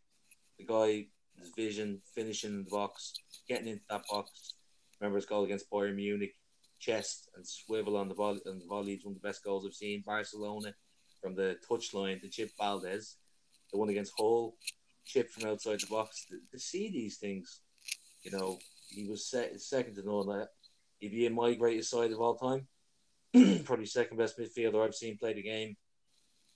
[0.58, 1.06] The guy,
[1.38, 3.14] his vision, finishing in the box,
[3.48, 4.54] getting into that box.
[5.00, 6.34] Remember his goal against Bayern Munich,
[6.78, 9.66] chest and swivel on the volley, and the volley is one of the best goals
[9.66, 10.02] I've seen.
[10.04, 10.74] Barcelona
[11.20, 13.14] from the touchline to Chip Valdés,
[13.72, 14.56] the one against Hull,
[15.04, 16.26] chip from outside the box.
[16.26, 17.60] To, to see these things,
[18.22, 20.46] you know, he was se- second to none.
[20.98, 22.66] He'd be in my greatest side of all time.
[23.64, 25.76] Probably second best midfielder I've seen play the game.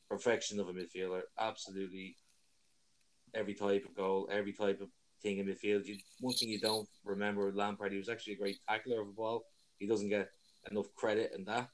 [0.09, 1.23] Perfection of a midfielder.
[1.39, 2.17] Absolutely
[3.35, 4.89] every type of goal, every type of
[5.23, 5.87] thing in midfield.
[5.87, 9.07] You, one thing you don't remember with Lampard, he was actually a great tackler of
[9.07, 9.45] the ball.
[9.79, 10.31] He doesn't get
[10.71, 11.69] enough credit in that.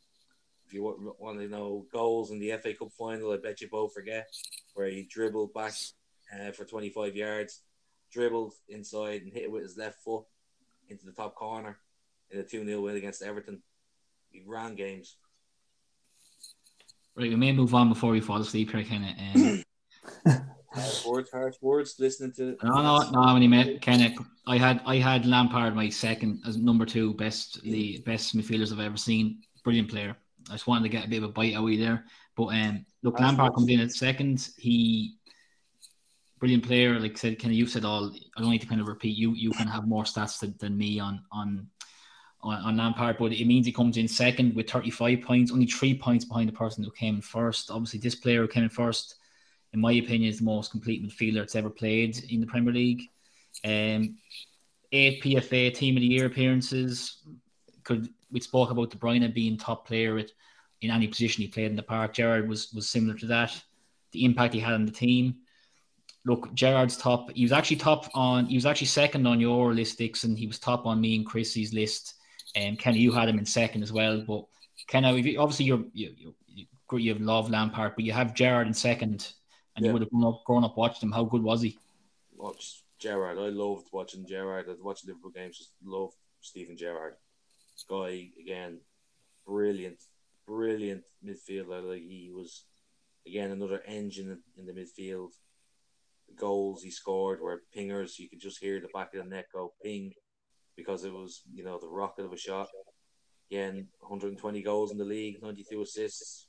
[0.66, 3.68] If you want, want to know goals in the FA Cup final, I bet you
[3.68, 4.28] both forget
[4.74, 5.72] where he dribbled back
[6.32, 7.62] uh, for 25 yards,
[8.12, 10.24] dribbled inside and hit it with his left foot
[10.88, 11.78] into the top corner
[12.30, 13.62] in a 2 0 win against Everton.
[14.30, 15.16] He ran games.
[17.16, 19.16] Right, we may move on before we fall asleep here, Kenneth.
[19.34, 19.64] Um,
[20.80, 21.96] harsh words, harsh words.
[21.98, 23.32] Listening to no, no, no.
[23.32, 27.62] When he met Kenneth, I had I had Lampard my second as number two best
[27.62, 29.42] the best midfielders I've ever seen.
[29.64, 30.16] Brilliant player.
[30.48, 32.04] I just wanted to get a bit of a bite away there.
[32.36, 34.48] But um, look, harsh Lampard comes in at second.
[34.56, 35.16] He
[36.38, 36.98] brilliant player.
[36.98, 38.12] Like I said, kind of you said all.
[38.36, 39.16] I don't need to kind of repeat.
[39.16, 41.68] You you can have more stats than, than me on on
[42.42, 45.98] on, on Lampard, but it means he comes in second with 35 points, only three
[45.98, 47.70] points behind the person who came in first.
[47.70, 49.16] Obviously, this player who came in first,
[49.72, 53.02] in my opinion, is the most complete midfielder that's ever played in the Premier League.
[53.64, 54.16] Um,
[54.92, 57.18] eight PFA Team of the Year appearances.
[57.84, 60.30] Could we spoke about De Bruyne being top player at,
[60.80, 62.14] in any position he played in the park.
[62.14, 63.60] Gerrard was was similar to that.
[64.12, 65.36] The impact he had on the team.
[66.24, 67.30] Look, Gerrard's top.
[67.32, 68.46] He was actually top on.
[68.46, 70.36] He was actually second on your list, Dixon.
[70.36, 72.14] He was top on me and Chrissy's list
[72.56, 74.44] um, Kenny, you had him in second as well, but
[74.86, 79.32] Kenny, obviously you're you you, you have love Lampard, but you have Gerrard in second,
[79.78, 79.90] and yeah.
[79.90, 81.12] you would have grown up, grown up watching him.
[81.12, 81.78] How good was he?
[82.36, 83.38] Watch Gerrard.
[83.38, 84.66] I loved watching Gerrard.
[84.68, 85.56] I watched Liverpool games.
[85.56, 87.14] Just loved Steven Gerrard.
[87.88, 88.80] Guy again,
[89.46, 89.98] brilliant,
[90.48, 91.88] brilliant midfielder.
[91.88, 92.64] Like he was
[93.24, 95.30] again another engine in the midfield.
[96.28, 98.18] The goals he scored were pingers.
[98.18, 100.12] You could just hear the back of the net go ping
[100.76, 102.66] because it was, you know, the rocket of a shot.
[103.48, 106.48] Again, 120 goals in the league, 92 assists.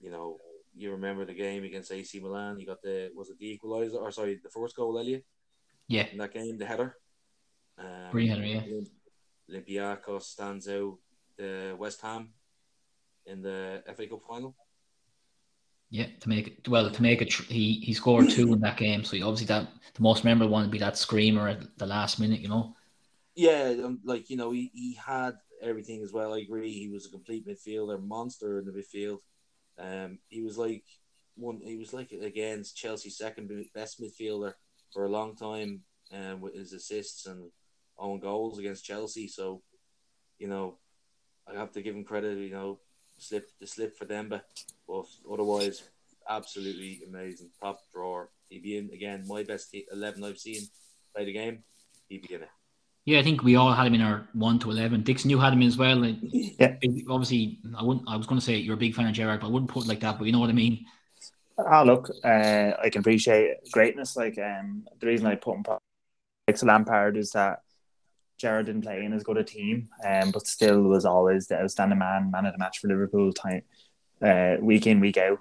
[0.00, 0.38] You know,
[0.76, 2.58] you remember the game against AC Milan.
[2.58, 5.24] You got the was it the equalizer or sorry, the first goal, Elliot?
[5.88, 6.06] Yeah.
[6.12, 6.96] In that game, the header.
[7.78, 8.62] Um, Free header, yeah.
[9.50, 10.98] Olympiacos stands out.
[11.36, 12.30] The West Ham
[13.26, 14.54] in the FA Cup final.
[15.88, 19.02] Yeah, to make it well, to make it, he he scored two in that game.
[19.02, 22.40] So obviously that the most memorable one would be that screamer at the last minute,
[22.40, 22.76] you know.
[23.34, 26.34] Yeah, um, like you know, he, he had everything as well.
[26.34, 26.72] I agree.
[26.72, 29.18] He was a complete midfielder, monster in the midfield.
[29.80, 30.84] Um, he was like
[31.36, 31.60] one.
[31.64, 34.52] He was like against Chelsea's second best midfielder
[34.92, 37.50] for a long time, um, with his assists and
[37.98, 39.26] own goals against Chelsea.
[39.26, 39.62] So,
[40.38, 40.78] you know,
[41.48, 42.38] I have to give him credit.
[42.38, 42.80] You know,
[43.18, 44.42] slip the slip for Demba,
[44.86, 45.82] but otherwise,
[46.28, 48.30] absolutely amazing, top drawer.
[48.48, 49.24] He'd be in again.
[49.26, 50.62] My best eleven I've seen
[51.14, 51.64] play the game.
[52.08, 52.48] He'd be in it.
[53.06, 55.02] Yeah, I think we all had him in our one to eleven.
[55.02, 56.04] Dixon, you had him as well.
[56.04, 56.76] Yeah.
[57.08, 58.08] Obviously, I wouldn't.
[58.08, 59.84] I was going to say you're a big fan of Gerrard, but I wouldn't put
[59.84, 60.18] it like that.
[60.18, 60.84] But you know what I mean.
[61.58, 64.16] Ah, look, uh, I can appreciate greatness.
[64.16, 65.64] Like, um, the reason I put him
[66.46, 67.62] next to Lampard is that
[68.38, 71.98] Gerrard didn't play in as good a team, um, but still was always the outstanding
[71.98, 73.62] man, man of the match for Liverpool, time,
[74.22, 75.38] uh, week in, week out.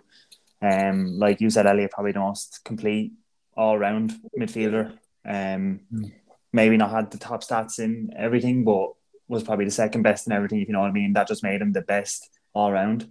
[0.62, 3.14] Um, like you said, Elliot, probably the most complete
[3.56, 4.92] all round midfielder.
[5.26, 6.12] Um, mm
[6.52, 8.90] maybe not had the top stats in everything, but
[9.28, 10.60] was probably the second best in everything.
[10.62, 13.10] If you know what I mean, that just made him the best all round.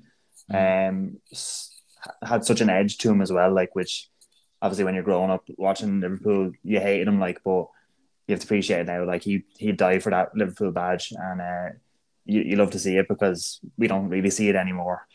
[0.51, 0.89] Mm.
[0.89, 1.16] Um,
[2.22, 4.09] had such an edge to him as well, like which
[4.61, 7.66] obviously when you're growing up watching Liverpool, you hated him, like, but
[8.26, 9.05] you have to appreciate it now.
[9.05, 11.68] Like he he died for that Liverpool badge, and uh,
[12.24, 15.07] you you love to see it because we don't really see it anymore.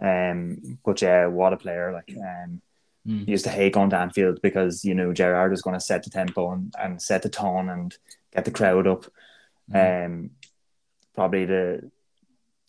[0.00, 1.92] Um, but yeah, what a player!
[1.92, 2.60] Like, um,
[3.06, 3.26] Mm.
[3.26, 6.10] used to hate going to Anfield because you know Gerrard was going to set the
[6.10, 7.96] tempo and, and set the tone and
[8.32, 9.06] get the crowd up.
[9.72, 10.06] Mm.
[10.06, 10.30] Um,
[11.14, 11.90] probably the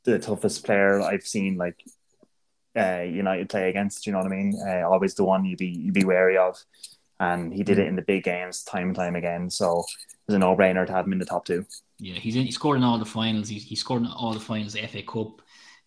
[0.03, 1.83] the toughest player I've seen like
[2.75, 4.05] uh, United play against.
[4.05, 4.59] You know what I mean?
[4.67, 6.57] Uh, always the one you'd be you'd be wary of,
[7.19, 7.89] and he did it mm.
[7.89, 9.49] in the big games time and time again.
[9.49, 11.65] So it was a no brainer to have him in the top two.
[11.99, 13.49] Yeah, he's in, he scored in all the finals.
[13.49, 15.41] He, he scored in all the finals, the FA Cup,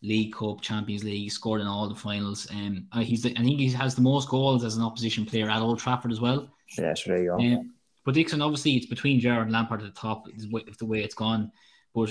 [0.06, 1.22] League Cup, Champions League.
[1.22, 2.46] He scored in all the finals.
[2.50, 5.60] Um, he's the, I think he has the most goals as an opposition player at
[5.60, 6.48] Old Trafford as well.
[6.78, 7.38] Yeah, sure you go.
[7.38, 10.28] Um, but Dixon, obviously, it's between Gerrard and Lampard at the top.
[10.28, 10.48] Is
[10.78, 11.50] the way it's gone.
[11.92, 12.10] But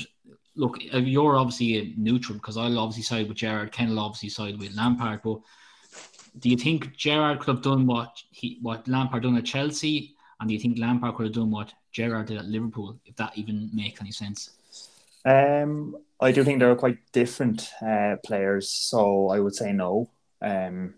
[0.56, 3.72] look, uh, you're obviously a neutral because I'll obviously side with Gerrard.
[3.72, 5.22] Ken will obviously side with Lampard.
[5.24, 5.40] But
[6.40, 10.50] do you think Gerrard could have done what he what Lampard done at Chelsea, and
[10.50, 13.00] do you think Lampard could have done what Gerrard did at Liverpool?
[13.06, 14.52] If that even makes any sense.
[15.26, 20.12] Um, I do think they're quite different uh, players, so I would say no.
[20.42, 20.96] Um,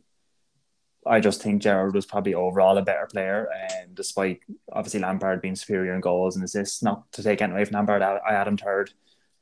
[1.05, 5.55] I just think Gerrard was probably overall a better player, and despite obviously Lampard being
[5.55, 6.83] superior in goals and assists.
[6.83, 8.89] Not to take anything away from Lampard, I, I had him third.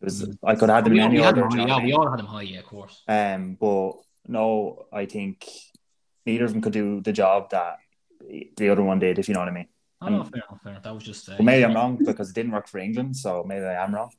[0.01, 0.37] It was mm.
[0.43, 1.47] I could have had him in any order.
[1.47, 3.01] Him, yeah, we all had him high, yeah, of course.
[3.07, 3.93] Um, but
[4.27, 5.47] no, I think
[6.25, 7.77] neither of them could do the job that
[8.57, 9.17] the other one did.
[9.17, 9.67] If you know what I mean.
[10.01, 10.79] Oh, no, fair fair.
[10.83, 11.27] That was just.
[11.27, 13.95] Uh, well, maybe I'm wrong because it didn't work for England, so maybe I am
[13.95, 14.11] wrong.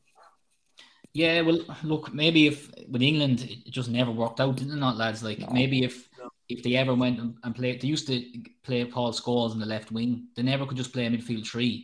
[1.17, 2.59] Yeah, well, look, maybe if
[2.93, 5.23] with England it just never worked out, didn't it, not lads?
[5.23, 5.49] Like No.
[5.51, 6.29] maybe if No.
[6.55, 8.17] if they ever went and, and played, they used to
[8.63, 10.29] play Paul Scholes in the left wing.
[10.35, 11.75] They never could just play a midfield three.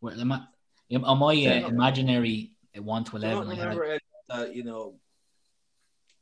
[0.00, 0.46] Where am I-
[1.12, 1.66] on my uh, Yeah.
[1.68, 2.38] imaginary
[2.76, 4.82] one to Do you not eleven, I had- remember that you know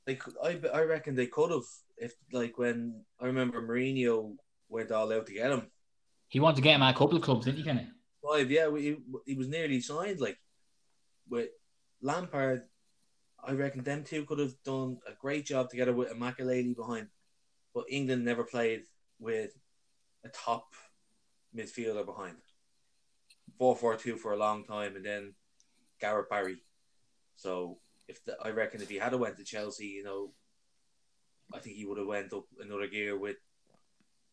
[0.06, 1.68] they could, I I reckon they could have
[2.06, 2.78] if like when
[3.20, 4.36] I remember Mourinho
[4.68, 5.62] went all out to get him
[6.28, 7.64] he wanted to get him at a couple of clubs, didn't he?
[7.64, 7.86] Kenny?
[8.24, 8.96] five yeah he,
[9.26, 10.38] he was nearly signed like
[11.28, 11.50] with
[12.02, 12.62] Lampard
[13.42, 17.08] I reckon them two could have done a great job together with a Makelele behind
[17.74, 18.82] but England never played
[19.18, 19.52] with
[20.24, 20.74] a top
[21.56, 22.36] midfielder behind
[23.60, 25.34] 4-4-2 for a long time and then
[26.00, 26.62] Gareth Barry
[27.40, 27.78] so
[28.10, 30.32] if the, I reckon if he had went to Chelsea, you know,
[31.54, 33.36] I think he would have went up another gear with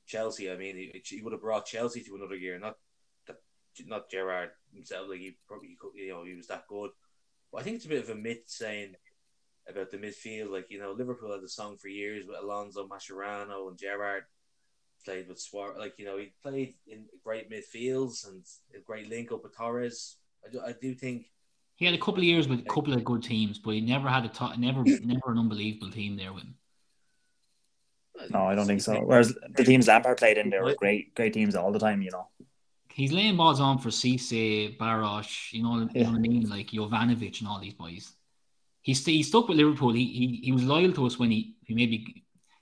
[0.06, 0.52] Chelsea.
[0.52, 2.76] I mean, he, he would have brought Chelsea to another gear, not
[3.28, 3.38] that,
[3.86, 5.08] not Gerrard himself.
[5.10, 6.90] Like he probably, could, you know, he was that good.
[7.52, 8.96] But I think it's a bit of a myth saying
[9.70, 10.52] about the midfield.
[10.52, 14.24] Like you know, Liverpool had the song for years with Alonso, Mascherano, and Gerrard.
[15.06, 18.44] Played with Suarez, like you know, he played in great midfields and
[18.76, 20.18] a great link up with Torres.
[20.46, 21.28] I do, I do think
[21.76, 24.10] He had a couple of years with a couple of good teams, but he never
[24.10, 26.56] had a top, never never an unbelievable team there with him.
[28.32, 29.00] No, I don't think so.
[29.00, 32.02] Whereas the teams Lampard played in, there were great, great teams all the time.
[32.02, 32.28] You know.
[32.98, 36.04] He's laying balls on for Cisse, Baros, you know, you Yeah.
[36.06, 38.06] know what I mean, like Jovanovic and all these boys.
[38.82, 39.92] He's he stuck with Liverpool.
[39.94, 41.98] He he, he was loyal to us when he he maybe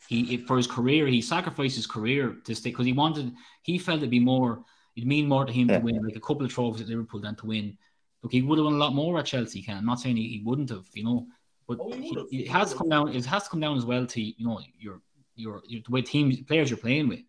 [0.09, 3.99] he for his career he sacrificed his career to stay because he wanted he felt
[3.99, 4.51] it'd be more
[4.97, 5.77] it'd mean more to him Yeah.
[5.79, 7.77] to win like a couple of trophies at Liverpool than to win.
[8.21, 9.61] Look, he would have won a lot more at Chelsea.
[9.61, 11.27] Can I'm not saying he, he wouldn't have, you know,
[11.67, 13.05] but Oh, he he- it has come down.
[13.15, 14.95] It has to come down as well to you know your
[15.43, 17.23] your, your the way teams players you're playing with.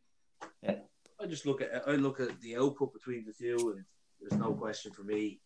[1.27, 3.85] I just look at I look at the output between the two, and
[4.21, 5.41] there's no question for me.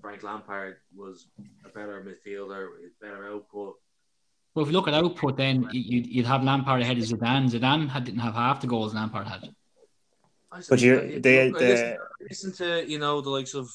[0.00, 1.26] Frank Lampard was
[1.66, 3.74] a better midfielder, with better output.
[4.54, 7.50] Well, if you look at output, then you'd, you'd have Lampard ahead of Zidane.
[7.50, 9.54] Zidane had, didn't have half the goals Lampard had.
[10.50, 11.96] I But you- I- they- I listen,
[12.30, 13.68] listen to you know the likes of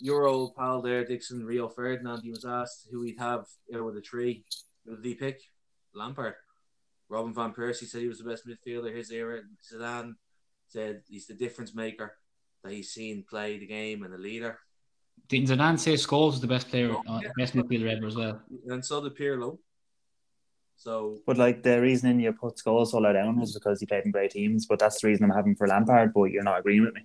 [0.00, 2.20] your old pal there, Dixon Rio Ferdinand.
[2.22, 4.44] He was asked who he'd have out of the three.
[4.84, 5.40] Who did he pick?
[5.94, 6.34] Lampard.
[7.08, 9.40] Robin van Persie said he was the best midfielder his era.
[9.72, 10.12] Zidane
[10.70, 12.14] said he's the difference maker
[12.62, 14.58] that he's seen play the game and the leader.
[15.28, 18.40] Didn't Zidane say Scholes was the best player, Oh, uh, best midfielder ever as well?
[18.68, 19.58] and so did Pirlo.
[20.76, 24.04] So But like the reasoning you put Scholes all low down was because he played
[24.06, 24.66] in great teams.
[24.66, 26.12] But that's the reason I'm having for Lampard.
[26.14, 27.02] But you're not agreeing with me.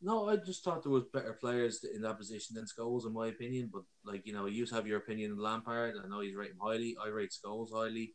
[0.00, 3.26] no, I just thought there was better players in that position than Scholes, in my
[3.28, 3.70] opinion.
[3.72, 5.94] But like you know, you have your opinion of Lampard.
[6.02, 6.96] I know you rate him highly.
[7.04, 8.14] I rate Scholes highly.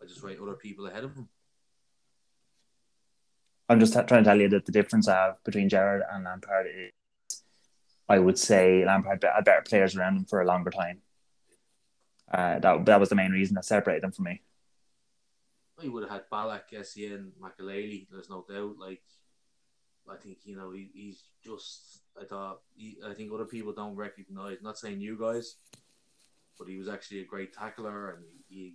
[0.00, 1.28] I just rate other people ahead of him.
[3.68, 6.66] I'm just trying to tell you that the difference I have between Gerrard and Lampard
[6.66, 7.42] is,
[8.08, 11.00] I would say Lampard had better players around him for a longer time.
[12.30, 14.42] Uh, that that was the main reason that separated them from me.
[15.80, 18.06] He would have had Ballack, Essien, Makelele.
[18.10, 18.76] There's no doubt.
[18.78, 19.02] Like,
[20.10, 22.00] I think you know he, he's just.
[22.20, 22.60] I thought.
[22.76, 24.58] He, I think other people don't recognize.
[24.62, 25.56] Not saying you guys,
[26.58, 28.74] but he was actually a great tackler, and he,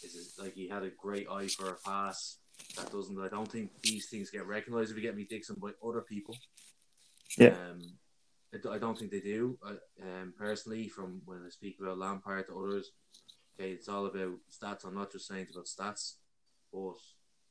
[0.00, 2.37] he is like he had a great eye for a pass.
[2.76, 3.20] That doesn't.
[3.20, 6.36] I don't think these things get recognized if you get me Dixon by other people.
[7.36, 7.48] Yeah.
[7.48, 7.80] Um,
[8.70, 9.58] I don't think they do.
[9.62, 9.70] I,
[10.02, 12.92] um, personally, from when I speak about Lampard to others,
[13.58, 14.84] okay, it's all about stats.
[14.84, 16.14] I'm not just saying it's about stats,
[16.72, 16.96] but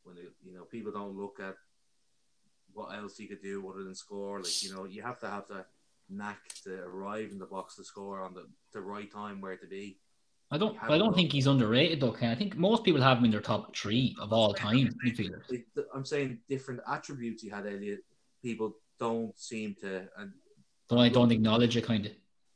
[0.03, 1.55] when it, you know people don't look at
[2.74, 4.39] what else you could do other than score.
[4.39, 5.66] Like you know, you have to have the
[6.10, 9.68] knack to arrive in the box to score on the, the right time where to
[9.68, 9.97] be.
[10.50, 10.78] I don't.
[10.82, 12.14] I don't think he's underrated though.
[12.14, 12.32] Ken.
[12.32, 15.64] I think most people have him in their top three of all time midfielders.
[15.93, 17.66] I'm saying different attributes he had.
[17.68, 18.00] Elliot,
[18.41, 20.32] people don't seem to, and
[20.89, 22.14] I don't acknowledge it, kind of.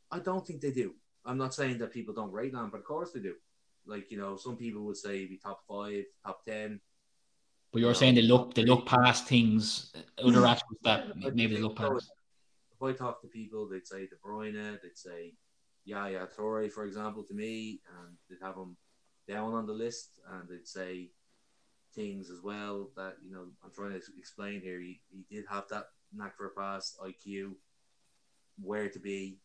[0.10, 0.94] I don't think they do.
[1.26, 3.36] I'm not saying that people don't rate him, but of course they do.
[3.86, 6.80] Like you know, some people would say he'd be top five, top ten.
[7.74, 11.76] But you're saying they look they look past things, other attributes that maybe they look
[11.76, 12.10] past.
[12.74, 15.34] If I talk to people, they'd say De Bruyne, they'd say
[15.86, 18.78] Yaya Toure, for example, to me, and they'd have him
[19.28, 21.10] down on the list, and they'd say
[21.94, 24.80] things as well that you know I'm trying to explain here.
[24.80, 27.54] He, he did have that knack for a pass, IQ,
[28.62, 29.40] where to be,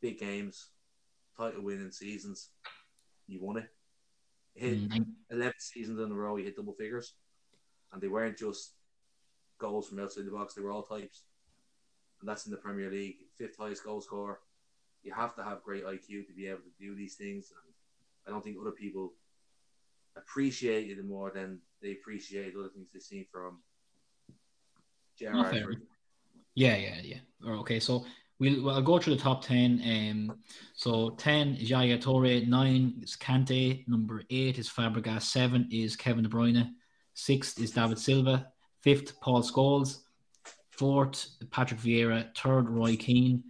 [0.00, 0.70] big games,
[1.36, 2.50] title winning seasons.
[3.26, 3.68] You won it.
[4.54, 7.14] Hit Mm, 11 seasons in a row, he hit double figures.
[7.92, 8.74] And they weren't just
[9.58, 11.24] goals from outside the box, they were all types.
[12.20, 13.16] And that's in the Premier League.
[13.38, 14.40] Fifth highest goal scorer.
[15.02, 17.52] You have to have great IQ to be able to do these things.
[17.52, 17.74] And
[18.26, 19.12] I don't think other people
[20.16, 23.58] appreciate it more than they appreciate other things they've seen from.
[26.54, 27.18] Yeah, yeah, yeah.
[27.46, 28.04] Okay, so
[28.40, 29.82] We'll, well, I'll go through the top 10.
[29.84, 30.38] Um,
[30.72, 36.24] so 10 is Yaya Toure, 9 is Kante, number 8 is Fabregas, 7 is Kevin
[36.24, 36.70] De Bruyne,
[37.14, 38.46] 6th is David Silva,
[38.84, 39.98] 5th, Paul Scholes,
[40.76, 43.44] 4th, Patrick Vieira, 3rd, Roy Keane,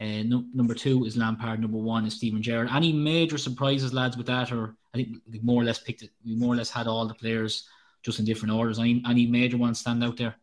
[0.00, 2.68] uh, no, number 2 is Lampard, number 1 is Steven Gerrard.
[2.70, 4.52] Any major surprises, lads, with that?
[4.52, 7.06] Or I think we more or less picked it, we more or less had all
[7.06, 7.68] the players
[8.02, 8.78] just in different orders.
[8.78, 10.36] Any, any major ones stand out there?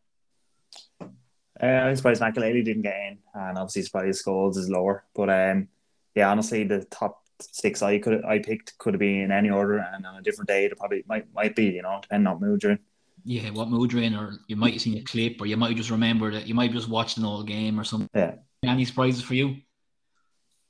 [1.61, 5.05] Uh, I'm surprised Makelele didn't get in, and obviously surprised Scholes is lower.
[5.13, 5.67] But um,
[6.15, 9.77] yeah, honestly, the top six I could I picked could have been in any order,
[9.77, 12.63] and on a different day it probably might might be, you know, depending on mood
[12.63, 12.79] you're in.
[13.23, 15.77] Yeah, what mood you're in, or you might have seen a clip, or you might
[15.77, 18.09] just remember that you might just watched an old game or something.
[18.15, 18.35] Yeah.
[18.63, 19.57] Any surprises for you?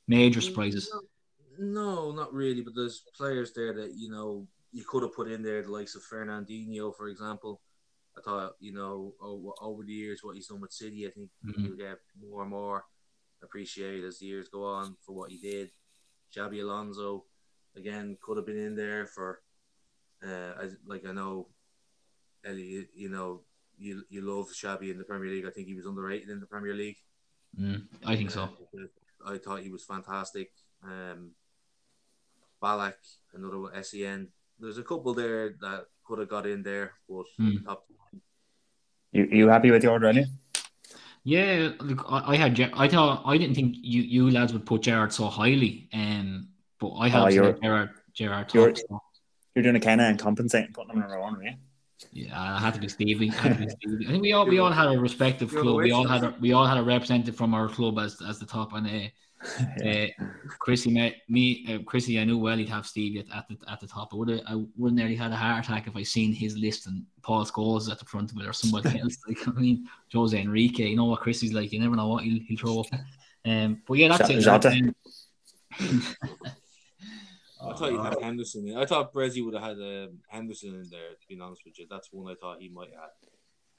[0.07, 0.91] Major surprises?
[1.57, 2.61] No, not really.
[2.61, 5.95] But there's players there that you know you could have put in there, the likes
[5.95, 7.61] of Fernandinho, for example.
[8.17, 9.13] I thought, you know,
[9.61, 11.63] over the years, what he's done with City, I think mm-hmm.
[11.63, 12.85] he'll get more and more
[13.41, 15.71] appreciated as the years go on for what he did.
[16.35, 17.25] Xabi Alonso,
[17.75, 19.41] again, could have been in there for,
[20.25, 21.49] uh, I, like I know,
[22.45, 23.41] Ellie, you know,
[23.77, 25.45] you you love Xabi in the Premier League.
[25.45, 26.97] I think he was underrated in the Premier League.
[27.59, 28.43] Mm, I think so.
[28.43, 28.87] Uh,
[29.25, 30.51] I thought he was fantastic.
[30.83, 31.31] Um,
[32.61, 32.95] Ballack,
[33.33, 34.29] another Sen.
[34.59, 37.63] There's a couple there that could have got in there, but mm.
[37.65, 37.85] top
[39.13, 40.25] you you happy with the order, are you?
[41.23, 44.81] Yeah, look, I, I had I thought I didn't think you you lads would put
[44.81, 46.49] Gerrard so highly, um,
[46.79, 48.55] but I have oh, Gerrard Gerrard top.
[48.55, 49.01] You're, so.
[49.55, 51.53] you're doing a kind of compensating, putting them number one, yeah.
[52.11, 53.29] Yeah, I had to be Stevie.
[53.29, 54.07] To be Stevie.
[54.07, 55.77] I think we all we all had a respective club.
[55.77, 58.45] We all had a, we all had a representative from our club as as the
[58.45, 59.09] top, and uh,
[59.85, 60.07] uh,
[60.59, 61.65] Chrissy met me.
[61.69, 64.13] Uh, Chrissy, I knew well he'd have Stevie at, at the at the top.
[64.13, 66.87] I would have I would nearly had a heart attack if I seen his list
[66.87, 69.17] and Paul Scholes at the front of it or somebody else.
[69.27, 70.87] Like I mean, Jose Enrique.
[70.87, 71.71] You know what Chrissy's like.
[71.71, 72.87] You never know what he'll, he'll throw up.
[73.45, 74.95] Um, but yeah, that's it.
[77.65, 78.67] I thought you had Henderson.
[78.67, 78.77] In.
[78.77, 81.11] I thought Brezzy would have had um, Henderson in there.
[81.11, 83.09] To be honest with you, that's one I thought he might have.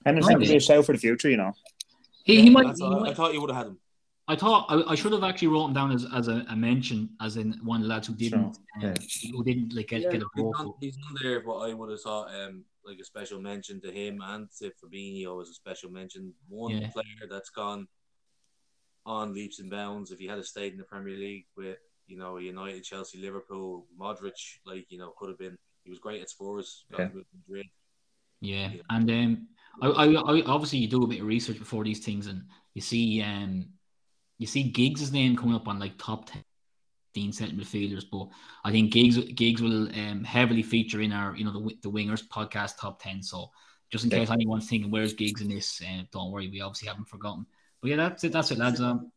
[0.05, 1.53] Henderson would be a show for the future, you know.
[2.25, 3.11] He, he might, he might.
[3.11, 3.79] I thought you would have had him.
[4.27, 7.11] I thought I, I, should have actually wrote him down as, as a, a mention,
[7.21, 8.91] as in one of the lads who didn't sure.
[8.91, 8.95] uh,
[9.33, 10.77] who didn't like get, yeah, get a vote.
[10.81, 13.93] He's, he's on there, but I would have thought um like a special mention to
[13.93, 16.33] him and to Fabinho as a special mention.
[16.49, 16.89] One yeah.
[16.89, 17.87] player that's gone
[19.05, 20.11] on leaps and bounds.
[20.11, 21.77] If he had stayed in the Premier League with
[22.07, 24.33] you know United, Chelsea, Liverpool, Modric,
[24.67, 25.57] like you know could have been.
[25.85, 26.85] He was great at Spurs.
[26.91, 27.09] Yeah.
[27.49, 27.67] Madrid.
[28.41, 28.83] Yeah, yeah.
[28.91, 29.49] and um,
[29.83, 32.45] I, I, I obviously you do a bit of research before these things, and
[32.75, 33.67] you see um
[34.39, 36.31] you see Giggs' name coming up on like top
[37.15, 38.29] 10 centre midfielders, but
[38.65, 42.27] I think Giggs Giggs will um, heavily feature in our you know the the wingers
[42.27, 43.23] podcast top 10.
[43.23, 43.51] So
[43.91, 47.09] just in case anyone's thinking where's Giggs in this, uh, don't worry, we obviously haven't
[47.09, 47.47] forgotten.
[47.81, 48.33] But yeah, that's it.
[48.33, 48.81] That's it, lads.
[48.81, 49.13] Um,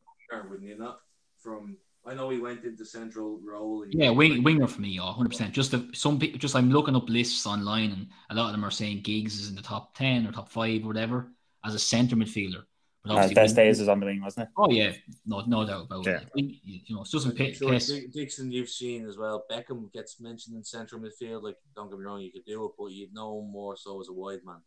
[0.50, 1.00] wouldn't you not?
[1.40, 1.78] From
[2.08, 3.86] I know he went into central role.
[3.90, 5.54] Yeah, wing, winger for me, yeah, hundred percent.
[5.54, 8.64] Just the, some people, just I'm looking up lists online, and a lot of them
[8.64, 11.32] are saying Giggs is in the top ten or top five or whatever
[11.66, 12.64] as a centre midfielder.
[13.06, 14.50] His best days was on the wing, wasn't it?
[14.58, 14.94] Oh yeah,
[15.26, 16.22] no, no doubt about yeah.
[16.36, 16.56] it.
[16.64, 17.56] You know, it doesn't pick.
[17.56, 17.78] Sure,
[18.14, 19.46] Dixon, you've seen as well.
[19.50, 21.44] Beckham gets mentioned in central midfield.
[21.44, 24.10] Like, don't get me wrong, you could do it, but you'd know more so as
[24.10, 24.62] a wide man.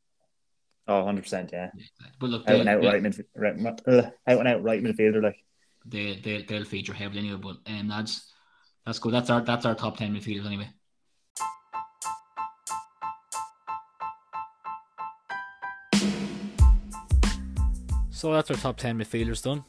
[0.88, 1.70] Oh, 100 percent, yeah.
[2.18, 5.36] But look, out and out right, midf- right, uh, out and out right midfielder, like
[5.84, 7.40] they they they'll feature heavily anyway.
[7.42, 8.32] But um, that's
[8.84, 9.12] that's good.
[9.14, 10.70] That's our that's our top ten midfielders anyway.
[18.20, 19.64] So that's our top 10 midfielders done.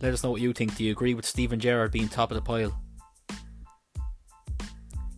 [0.00, 0.76] Let us know what you think.
[0.76, 2.80] Do you agree with Steven Gerrard being top of the pile?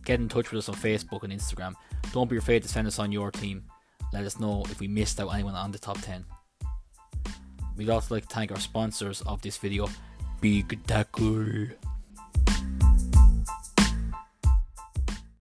[0.05, 1.75] Get in touch with us on Facebook and Instagram.
[2.13, 3.63] Don't be afraid to send us on your team.
[4.11, 6.25] Let us know if we missed out anyone on the top 10.
[7.75, 9.87] We'd also like to thank our sponsors of this video,
[10.39, 11.69] Big Tackle.